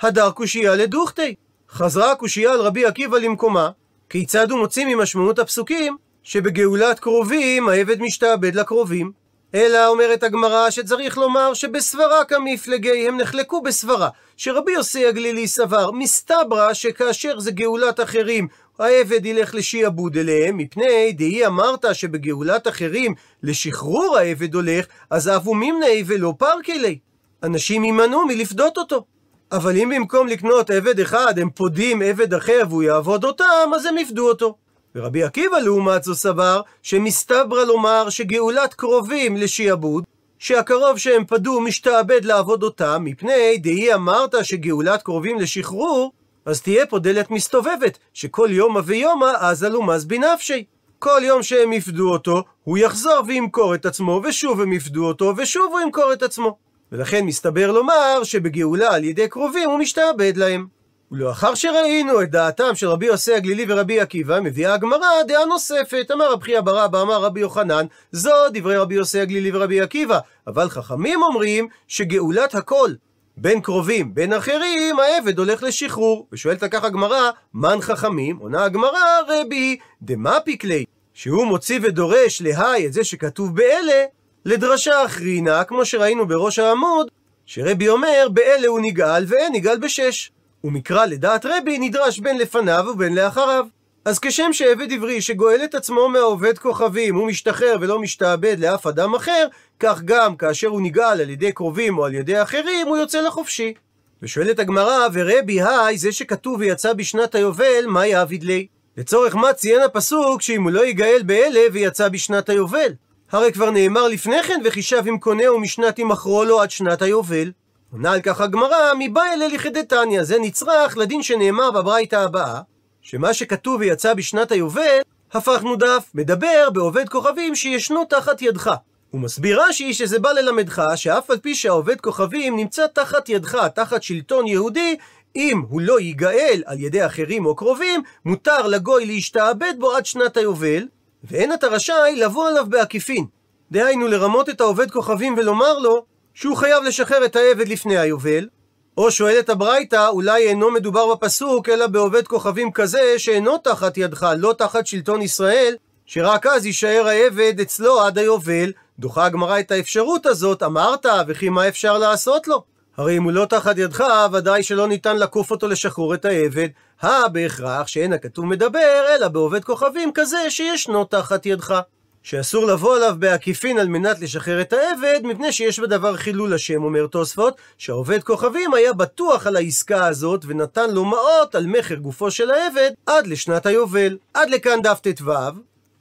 הדר 0.00 0.30
קושייה 0.30 0.74
לדוכתי. 0.74 1.34
חזרה 1.74 2.12
הקושייה 2.12 2.52
על 2.52 2.60
רבי 2.60 2.86
עקיבא 2.86 3.18
למקומה, 3.18 3.70
כיצד 4.08 4.50
הוא 4.50 4.58
מוציא 4.58 4.86
ממשמעות 4.86 5.38
הפסוקים 5.38 5.96
שבגאולת 6.22 7.00
קרובים 7.00 7.68
העבד 7.68 8.00
משתעבד 8.00 8.54
לקרובים? 8.54 9.12
אלא 9.54 9.88
אומרת 9.88 10.22
הגמרא 10.22 10.70
שצריך 10.70 11.18
לומר 11.18 11.54
שבסברה 11.54 12.24
כמפלגי 12.24 13.08
הם 13.08 13.20
נחלקו 13.20 13.62
בסברה 13.62 14.08
שרבי 14.36 14.72
יוסי 14.72 15.06
הגלילי 15.06 15.48
סבר 15.48 15.90
מסתברא 15.90 16.74
שכאשר 16.74 17.40
זה 17.40 17.50
גאולת 17.50 18.00
אחרים 18.00 18.48
העבד 18.78 19.26
ילך 19.26 19.54
לשעבוד 19.54 20.16
אליהם 20.16 20.56
מפני 20.56 21.12
דהי 21.12 21.46
אמרת 21.46 21.84
שבגאולת 21.92 22.68
אחרים 22.68 23.14
לשחרור 23.42 24.16
העבד 24.18 24.54
הולך 24.54 24.86
אז 25.10 25.28
אבו 25.28 25.54
מימנאי 25.54 26.04
ולא 26.06 26.34
פרקלי 26.38 26.98
אנשים 27.42 27.84
יימנעו 27.84 28.26
מלפדות 28.26 28.78
אותו 28.78 29.04
אבל 29.52 29.76
אם 29.76 29.92
במקום 29.94 30.28
לקנות 30.28 30.70
עבד 30.70 31.00
אחד 31.00 31.38
הם 31.38 31.50
פודים 31.50 32.02
עבד 32.02 32.34
אחר 32.34 32.62
והוא 32.68 32.82
יעבוד 32.82 33.24
אותם, 33.24 33.70
אז 33.76 33.86
הם 33.86 33.98
יפדו 33.98 34.28
אותו. 34.28 34.54
ורבי 34.94 35.22
עקיבא 35.22 35.58
לעומת 35.58 36.02
זו 36.02 36.14
סבר 36.14 36.60
שמסתברא 36.82 37.64
לומר 37.64 38.10
שגאולת 38.10 38.74
קרובים 38.74 39.36
לשעבוד, 39.36 40.04
שהקרוב 40.38 40.98
שהם 40.98 41.24
פדו 41.24 41.60
משתעבד 41.60 42.24
לעבוד 42.24 42.62
אותם, 42.62 43.02
מפני 43.04 43.58
דהי 43.58 43.94
אמרת 43.94 44.34
שגאולת 44.42 45.02
קרובים 45.02 45.38
לשחרור, 45.38 46.12
אז 46.46 46.62
תהיה 46.62 46.86
פה 46.86 46.98
דלת 46.98 47.30
מסתובבת, 47.30 47.98
שכל 48.14 48.48
יומא 48.50 48.80
ויומא 48.84 49.32
אז 49.38 49.64
אלומז 49.64 50.04
בנפשי. 50.04 50.64
כל 50.98 51.20
יום 51.24 51.42
שהם 51.42 51.72
יפדו 51.72 52.12
אותו, 52.12 52.42
הוא 52.64 52.78
יחזור 52.78 53.22
וימכור 53.26 53.74
את 53.74 53.86
עצמו, 53.86 54.20
ושוב 54.24 54.60
הם 54.60 54.72
יפדו 54.72 55.04
אותו, 55.04 55.34
ושוב 55.36 55.72
הוא 55.72 55.80
ימכור 55.80 56.12
את 56.12 56.22
עצמו. 56.22 56.56
ולכן 56.92 57.24
מסתבר 57.24 57.72
לומר 57.72 58.24
שבגאולה 58.24 58.94
על 58.94 59.04
ידי 59.04 59.28
קרובים 59.28 59.70
הוא 59.70 59.78
משתעבד 59.78 60.36
להם. 60.36 60.66
ולאחר 61.12 61.54
שראינו 61.54 62.22
את 62.22 62.30
דעתם 62.30 62.74
של 62.74 62.88
רבי 62.88 63.06
יוסי 63.06 63.34
הגלילי 63.34 63.64
ורבי 63.68 64.00
עקיבא, 64.00 64.40
מביאה 64.40 64.74
הגמרא 64.74 65.22
דעה 65.28 65.44
נוספת. 65.44 66.10
אמר 66.12 66.32
רבי 66.32 66.44
חייא 66.44 66.60
ברבא, 66.60 67.02
אמר 67.02 67.22
רבי 67.22 67.40
יוחנן, 67.40 67.86
זו 68.12 68.30
דברי 68.54 68.76
רבי 68.76 68.94
יוסי 68.94 69.20
הגלילי 69.20 69.50
ורבי 69.54 69.80
עקיבא. 69.80 70.18
אבל 70.46 70.68
חכמים 70.68 71.22
אומרים 71.22 71.68
שגאולת 71.88 72.54
הכל, 72.54 72.90
בין 73.36 73.60
קרובים, 73.60 74.14
בין 74.14 74.32
אחרים, 74.32 74.98
העבד 74.98 75.38
הולך 75.38 75.62
לשחרור. 75.62 76.28
ושואלת 76.32 76.64
כך 76.64 76.84
הגמרא, 76.84 77.30
מן 77.54 77.78
חכמים? 77.80 78.36
עונה 78.36 78.64
הגמרא, 78.64 79.20
רבי, 79.28 79.76
דמה 80.02 80.40
פיקלי, 80.44 80.84
שהוא 81.14 81.46
מוציא 81.46 81.78
ודורש 81.82 82.42
להי 82.42 82.86
את 82.86 82.92
זה 82.92 83.04
שכתוב 83.04 83.56
באלה, 83.56 84.04
לדרשה 84.44 85.04
אחרינה, 85.04 85.64
כמו 85.64 85.84
שראינו 85.84 86.26
בראש 86.28 86.58
העמוד, 86.58 87.08
שרבי 87.46 87.88
אומר, 87.88 88.28
באלה 88.32 88.68
הוא 88.68 88.80
נגאל 88.82 89.24
ואין 89.28 89.52
נגאל 89.52 89.78
בשש. 89.78 90.30
ומקרא 90.64 91.06
לדעת 91.06 91.46
רבי 91.46 91.78
נדרש 91.78 92.18
בין 92.18 92.38
לפניו 92.38 92.84
ובין 92.88 93.14
לאחריו. 93.14 93.66
אז 94.04 94.18
כשם 94.18 94.52
שעבד 94.52 94.92
עברי 94.92 95.20
שגואל 95.20 95.60
את 95.64 95.74
עצמו 95.74 96.08
מהעובד 96.08 96.58
כוכבים, 96.58 97.14
הוא 97.14 97.26
משתחרר 97.26 97.76
ולא 97.80 97.98
משתעבד 97.98 98.56
לאף 98.58 98.86
אדם 98.86 99.14
אחר, 99.14 99.46
כך 99.80 100.02
גם 100.04 100.36
כאשר 100.36 100.68
הוא 100.68 100.80
נגאל 100.80 101.20
על 101.20 101.30
ידי 101.30 101.52
קרובים 101.52 101.98
או 101.98 102.04
על 102.04 102.14
ידי 102.14 102.42
אחרים, 102.42 102.86
הוא 102.86 102.96
יוצא 102.96 103.20
לחופשי. 103.20 103.74
ושואלת 104.22 104.58
הגמרא, 104.58 105.06
ורבי 105.12 105.62
היי, 105.62 105.98
זה 105.98 106.12
שכתוב 106.12 106.60
ויצא 106.60 106.92
בשנת 106.92 107.34
היובל, 107.34 107.84
מה 107.86 108.06
יעביד 108.06 108.42
לי? 108.44 108.66
לצורך 108.96 109.36
מה 109.36 109.52
ציין 109.52 109.82
הפסוק 109.82 110.42
שאם 110.42 110.62
הוא 110.62 110.70
לא 110.70 110.86
יגאל 110.86 111.22
באלה 111.26 111.60
ויצא 111.72 112.08
בשנת 112.08 112.48
היובל? 112.48 112.92
הרי 113.32 113.52
כבר 113.52 113.70
נאמר 113.70 114.08
לפני 114.08 114.42
כן, 114.42 114.60
וחישב 114.64 115.02
עם 115.06 115.18
קונהו 115.18 115.60
משנת 115.60 115.98
ימכרו 115.98 116.44
לו 116.44 116.60
עד 116.60 116.70
שנת 116.70 117.02
היובל. 117.02 117.52
עונה 117.92 118.12
על 118.12 118.20
כך 118.20 118.40
הגמרא, 118.40 118.92
מבא 118.98 119.22
אלה 119.32 119.48
לכדתניא, 119.48 120.22
זה 120.22 120.36
נצרך 120.40 120.96
לדין 120.96 121.22
שנאמר 121.22 121.70
בברייתא 121.70 122.16
הבאה, 122.16 122.60
שמה 123.02 123.34
שכתוב 123.34 123.80
ויצא 123.80 124.14
בשנת 124.14 124.52
היובל, 124.52 125.00
הפכנו 125.32 125.76
דף, 125.76 126.10
מדבר 126.14 126.68
בעובד 126.72 127.08
כוכבים 127.08 127.54
שישנו 127.54 128.04
תחת 128.04 128.42
ידך. 128.42 128.74
הוא 129.10 129.20
מסביר 129.20 129.62
רש"י 129.62 129.94
שזה 129.94 130.18
בא 130.18 130.32
ללמדך 130.32 130.82
שאף 130.96 131.30
על 131.30 131.38
פי 131.38 131.54
שהעובד 131.54 132.00
כוכבים 132.00 132.56
נמצא 132.56 132.86
תחת 132.86 133.28
ידך, 133.28 133.66
תחת 133.74 134.02
שלטון 134.02 134.46
יהודי, 134.46 134.96
אם 135.36 135.62
הוא 135.68 135.80
לא 135.80 136.00
ייגאל 136.00 136.62
על 136.66 136.80
ידי 136.80 137.06
אחרים 137.06 137.46
או 137.46 137.56
קרובים, 137.56 138.02
מותר 138.24 138.66
לגוי 138.66 139.06
להשתעבד 139.06 139.74
בו 139.78 139.92
עד 139.92 140.06
שנת 140.06 140.36
היובל, 140.36 140.86
ואין 141.24 141.52
אתה 141.52 141.66
רשאי 141.66 142.16
לבוא 142.16 142.48
עליו 142.48 142.66
בעקיפין. 142.68 143.26
דהיינו 143.70 144.08
לרמות 144.08 144.48
את 144.48 144.60
העובד 144.60 144.90
כוכבים 144.90 145.34
ולומר 145.38 145.78
לו 145.78 146.04
שהוא 146.34 146.56
חייב 146.56 146.84
לשחרר 146.84 147.24
את 147.24 147.36
העבד 147.36 147.68
לפני 147.68 147.98
היובל, 147.98 148.48
או 148.96 149.10
שואלת 149.10 149.48
הברייתא, 149.48 150.08
אולי 150.08 150.48
אינו 150.48 150.70
מדובר 150.70 151.14
בפסוק, 151.14 151.68
אלא 151.68 151.86
בעובד 151.86 152.26
כוכבים 152.26 152.72
כזה 152.72 153.18
שאינו 153.18 153.58
תחת 153.58 153.96
ידך, 153.96 154.26
לא 154.38 154.54
תחת 154.58 154.86
שלטון 154.86 155.22
ישראל, 155.22 155.76
שרק 156.06 156.46
אז 156.46 156.66
יישאר 156.66 157.06
העבד 157.06 157.60
אצלו 157.60 158.00
עד 158.00 158.18
היובל. 158.18 158.72
דוחה 158.98 159.24
הגמרא 159.24 159.60
את 159.60 159.70
האפשרות 159.70 160.26
הזאת, 160.26 160.62
אמרת, 160.62 161.06
וכי 161.28 161.48
מה 161.48 161.68
אפשר 161.68 161.98
לעשות 161.98 162.48
לו? 162.48 162.71
הרי 162.96 163.16
אם 163.16 163.22
הוא 163.22 163.32
לא 163.32 163.44
תחת 163.44 163.78
ידך, 163.78 164.04
ודאי 164.32 164.62
שלא 164.62 164.88
ניתן 164.88 165.16
לקוף 165.16 165.50
אותו 165.50 165.68
לשחרור 165.68 166.14
את 166.14 166.24
העבד. 166.24 166.68
הא 167.00 167.28
בהכרח 167.28 167.86
שאין 167.86 168.12
הכתוב 168.12 168.46
מדבר, 168.46 169.04
אלא 169.08 169.28
בעובד 169.28 169.64
כוכבים 169.64 170.10
כזה 170.14 170.50
שישנו 170.50 171.04
תחת 171.04 171.46
ידך. 171.46 171.80
שאסור 172.22 172.66
לבוא 172.66 172.96
עליו 172.96 173.14
בעקיפין 173.18 173.78
על 173.78 173.88
מנת 173.88 174.20
לשחרר 174.20 174.60
את 174.60 174.72
העבד, 174.72 175.20
מפני 175.24 175.52
שיש 175.52 175.78
בדבר 175.78 176.16
חילול 176.16 176.54
השם, 176.54 176.84
אומר 176.84 177.06
תוספות, 177.06 177.56
שהעובד 177.78 178.22
כוכבים 178.22 178.74
היה 178.74 178.92
בטוח 178.92 179.46
על 179.46 179.56
העסקה 179.56 180.06
הזאת, 180.06 180.44
ונתן 180.48 180.90
לו 180.90 181.04
מעות 181.04 181.54
על 181.54 181.66
מכר 181.66 181.94
גופו 181.94 182.30
של 182.30 182.50
העבד 182.50 182.90
עד 183.06 183.26
לשנת 183.26 183.66
היובל. 183.66 184.16
עד 184.34 184.50
לכאן 184.50 184.82
דף 184.82 185.00
ט"ו. 185.00 185.32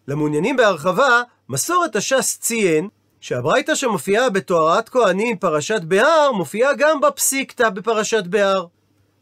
למעוניינים 0.08 0.58
בהרחבה, 0.58 1.21
מסורת 1.49 1.95
הש"ס 1.95 2.38
ציין 2.39 2.88
שהברייתא 3.22 3.76
שמופיעה 3.76 4.30
בתוארת 4.30 4.90
כהנים 4.90 5.38
פרשת 5.38 5.82
בהר, 5.82 6.32
מופיעה 6.32 6.74
גם 6.78 7.02
בפסיקתא 7.02 7.70
בפרשת 7.70 8.24
בהר. 8.28 8.66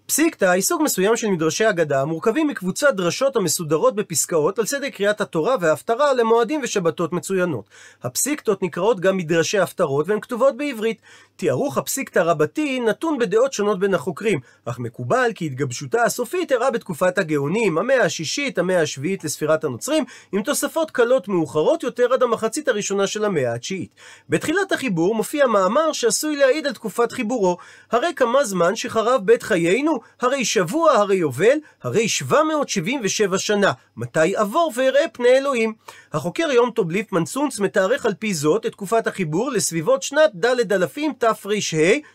פסיקתא 0.10 0.46
היא 0.46 0.62
סוג 0.62 0.82
מסוים 0.84 1.18
של 1.18 1.28
מדרשי 1.28 1.70
אגדה 1.70 2.02
המורכבים 2.02 2.48
מקבוצת 2.48 2.94
דרשות 2.94 3.36
המסודרות 3.36 3.96
בפסקאות 3.96 4.60
על 4.60 4.66
סדר 4.66 4.90
קריאת 4.90 5.22
התורה 5.22 5.56
וההפטרה 5.62 6.14
למועדים 6.14 6.62
ושבתות 6.64 7.14
מצוינות. 7.14 7.66
הפסיקתות 8.04 8.64
נקראות 8.64 9.00
גם 9.00 9.18
מדרשי 9.18 9.60
הפטרות 9.60 10.10
והן 10.10 10.20
כתובות 10.20 10.58
בעברית. 10.58 11.02
תיארוך 11.36 11.78
הפסיקתא 11.78 12.20
רבתי 12.20 12.80
נתון 12.80 13.18
בדעות 13.18 13.54
שונות 13.54 13.80
בין 13.80 13.94
החוקרים, 13.94 14.40
אך 14.66 14.80
מקובל 14.80 15.32
כי 15.36 15.46
התגבשותה 15.46 16.04
הסופית 16.04 16.52
אירעה 16.52 16.72
בתקופת 16.72 17.18
הגאונים, 17.18 17.78
המאה 17.78 18.04
השישית, 18.06 18.58
המאה 18.58 18.82
השביעית 18.82 19.24
לספירת 19.24 19.64
הנוצרים, 19.64 20.04
עם 20.32 20.44
תוספות 20.44 20.92
קלות 20.92 21.28
מאוחרות 21.28 21.84
יותר 21.84 22.14
עד 22.14 22.24
המחצית 22.24 22.68
הראשונה 22.68 23.08
של 23.08 23.26
המאה 23.26 23.54
התשיעית. 23.54 23.96
בתחילת 24.30 24.72
החיבור 24.72 25.16
מופיע 25.16 25.48
מאמר 25.48 25.94
שעשוי 25.94 26.36
להעיד 26.36 26.68
על 26.68 26.74
תקופת 26.74 27.12
חיבורו, 27.12 27.58
הרי 27.92 28.14
כמה 28.16 28.44
זמן 28.44 28.76
שחרב 28.76 29.22
בית 29.26 29.44
חיינו, 29.44 29.99
הרי 30.22 30.46
שבוע, 30.46 30.92
הרי 30.92 31.16
יובל, 31.16 31.58
הרי 31.84 32.08
777 32.10 33.40
שנה, 33.40 33.72
מתי 33.98 34.36
עבור 34.36 34.74
ואראה 34.76 35.08
פני 35.14 35.30
אלוהים. 35.30 35.74
החוקר 36.14 36.52
יום 36.52 36.72
טוב 36.72 36.92
ליפמן 36.92 37.24
צונץ 37.24 37.60
מתארך 37.60 38.06
על 38.06 38.14
פי 38.14 38.34
זאת 38.34 38.66
את 38.66 38.72
תקופת 38.72 39.08
החיבור 39.08 39.52
לסביבות 39.52 40.04
שנת 40.04 40.32
ד' 40.36 40.74
אלפים 40.74 41.14
תר"ה, 41.18 41.34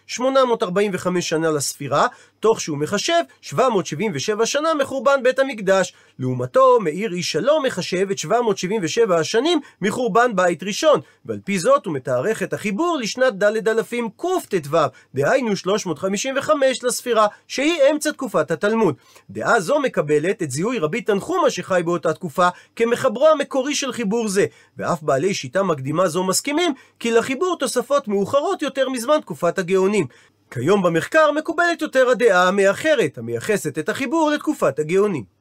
845 0.07 1.29
שנה 1.29 1.51
לספירה, 1.51 2.07
תוך 2.44 2.61
שהוא 2.61 2.78
מחשב 2.78 3.22
777 3.40 4.46
שנה 4.46 4.74
מחורבן 4.74 5.22
בית 5.22 5.38
המקדש. 5.38 5.92
לעומתו, 6.18 6.80
מאיר 6.80 7.12
איש 7.12 7.33
שלום 7.33 7.66
מחשב 7.66 8.11
את 8.11 8.18
777 8.18 9.18
השנים 9.18 9.61
מחורבן 9.80 10.37
בית 10.37 10.62
ראשון, 10.62 11.00
ועל 11.24 11.38
פי 11.44 11.59
זאת 11.59 11.87
הוא 11.87 11.94
מתארך 11.94 12.42
את 12.42 12.52
החיבור 12.52 12.98
לשנת 13.00 13.33
ד' 13.35 13.68
אלפים 13.68 14.09
קט"ו, 14.16 14.78
דהיינו 15.14 15.57
355 15.57 16.85
לספירה, 16.85 17.26
שהיא 17.48 17.80
אמצע 17.90 18.12
תקופת 18.12 18.50
התלמוד. 18.50 18.94
דעה 19.30 19.61
זו 19.61 19.80
מקבלת 19.80 20.42
את 20.42 20.50
זיהוי 20.50 20.78
רבי 20.78 21.00
תנחומה 21.00 21.50
שחי 21.50 21.83
באותה 21.85 22.12
תקופה 22.12 22.48
כמחברו 22.76 23.28
המקורי 23.28 23.74
של 23.74 23.92
חיבור 23.92 24.28
זה, 24.28 24.46
ואף 24.78 25.02
בעלי 25.02 25.35
שיטה 25.35 25.62
מקדימה 25.62 26.09
זו 26.09 26.24
מסכימים 26.24 26.74
כי 26.98 27.11
לחיבור 27.11 27.57
תוספות 27.59 28.09
מאוחרות 28.09 28.62
יותר 28.62 28.88
מזמן 28.88 29.20
תקופת 29.20 29.59
הגאונים. 29.59 30.07
כיום 30.54 30.82
במחקר 30.82 31.30
מקובלת 31.32 31.82
יותר 31.82 32.08
הדעה 32.08 32.48
המאחרת, 32.48 33.18
המייחסת 33.18 33.78
את 33.78 33.88
החיבור 33.88 34.30
לתקופת 34.30 34.78
הגאונים. 34.78 35.34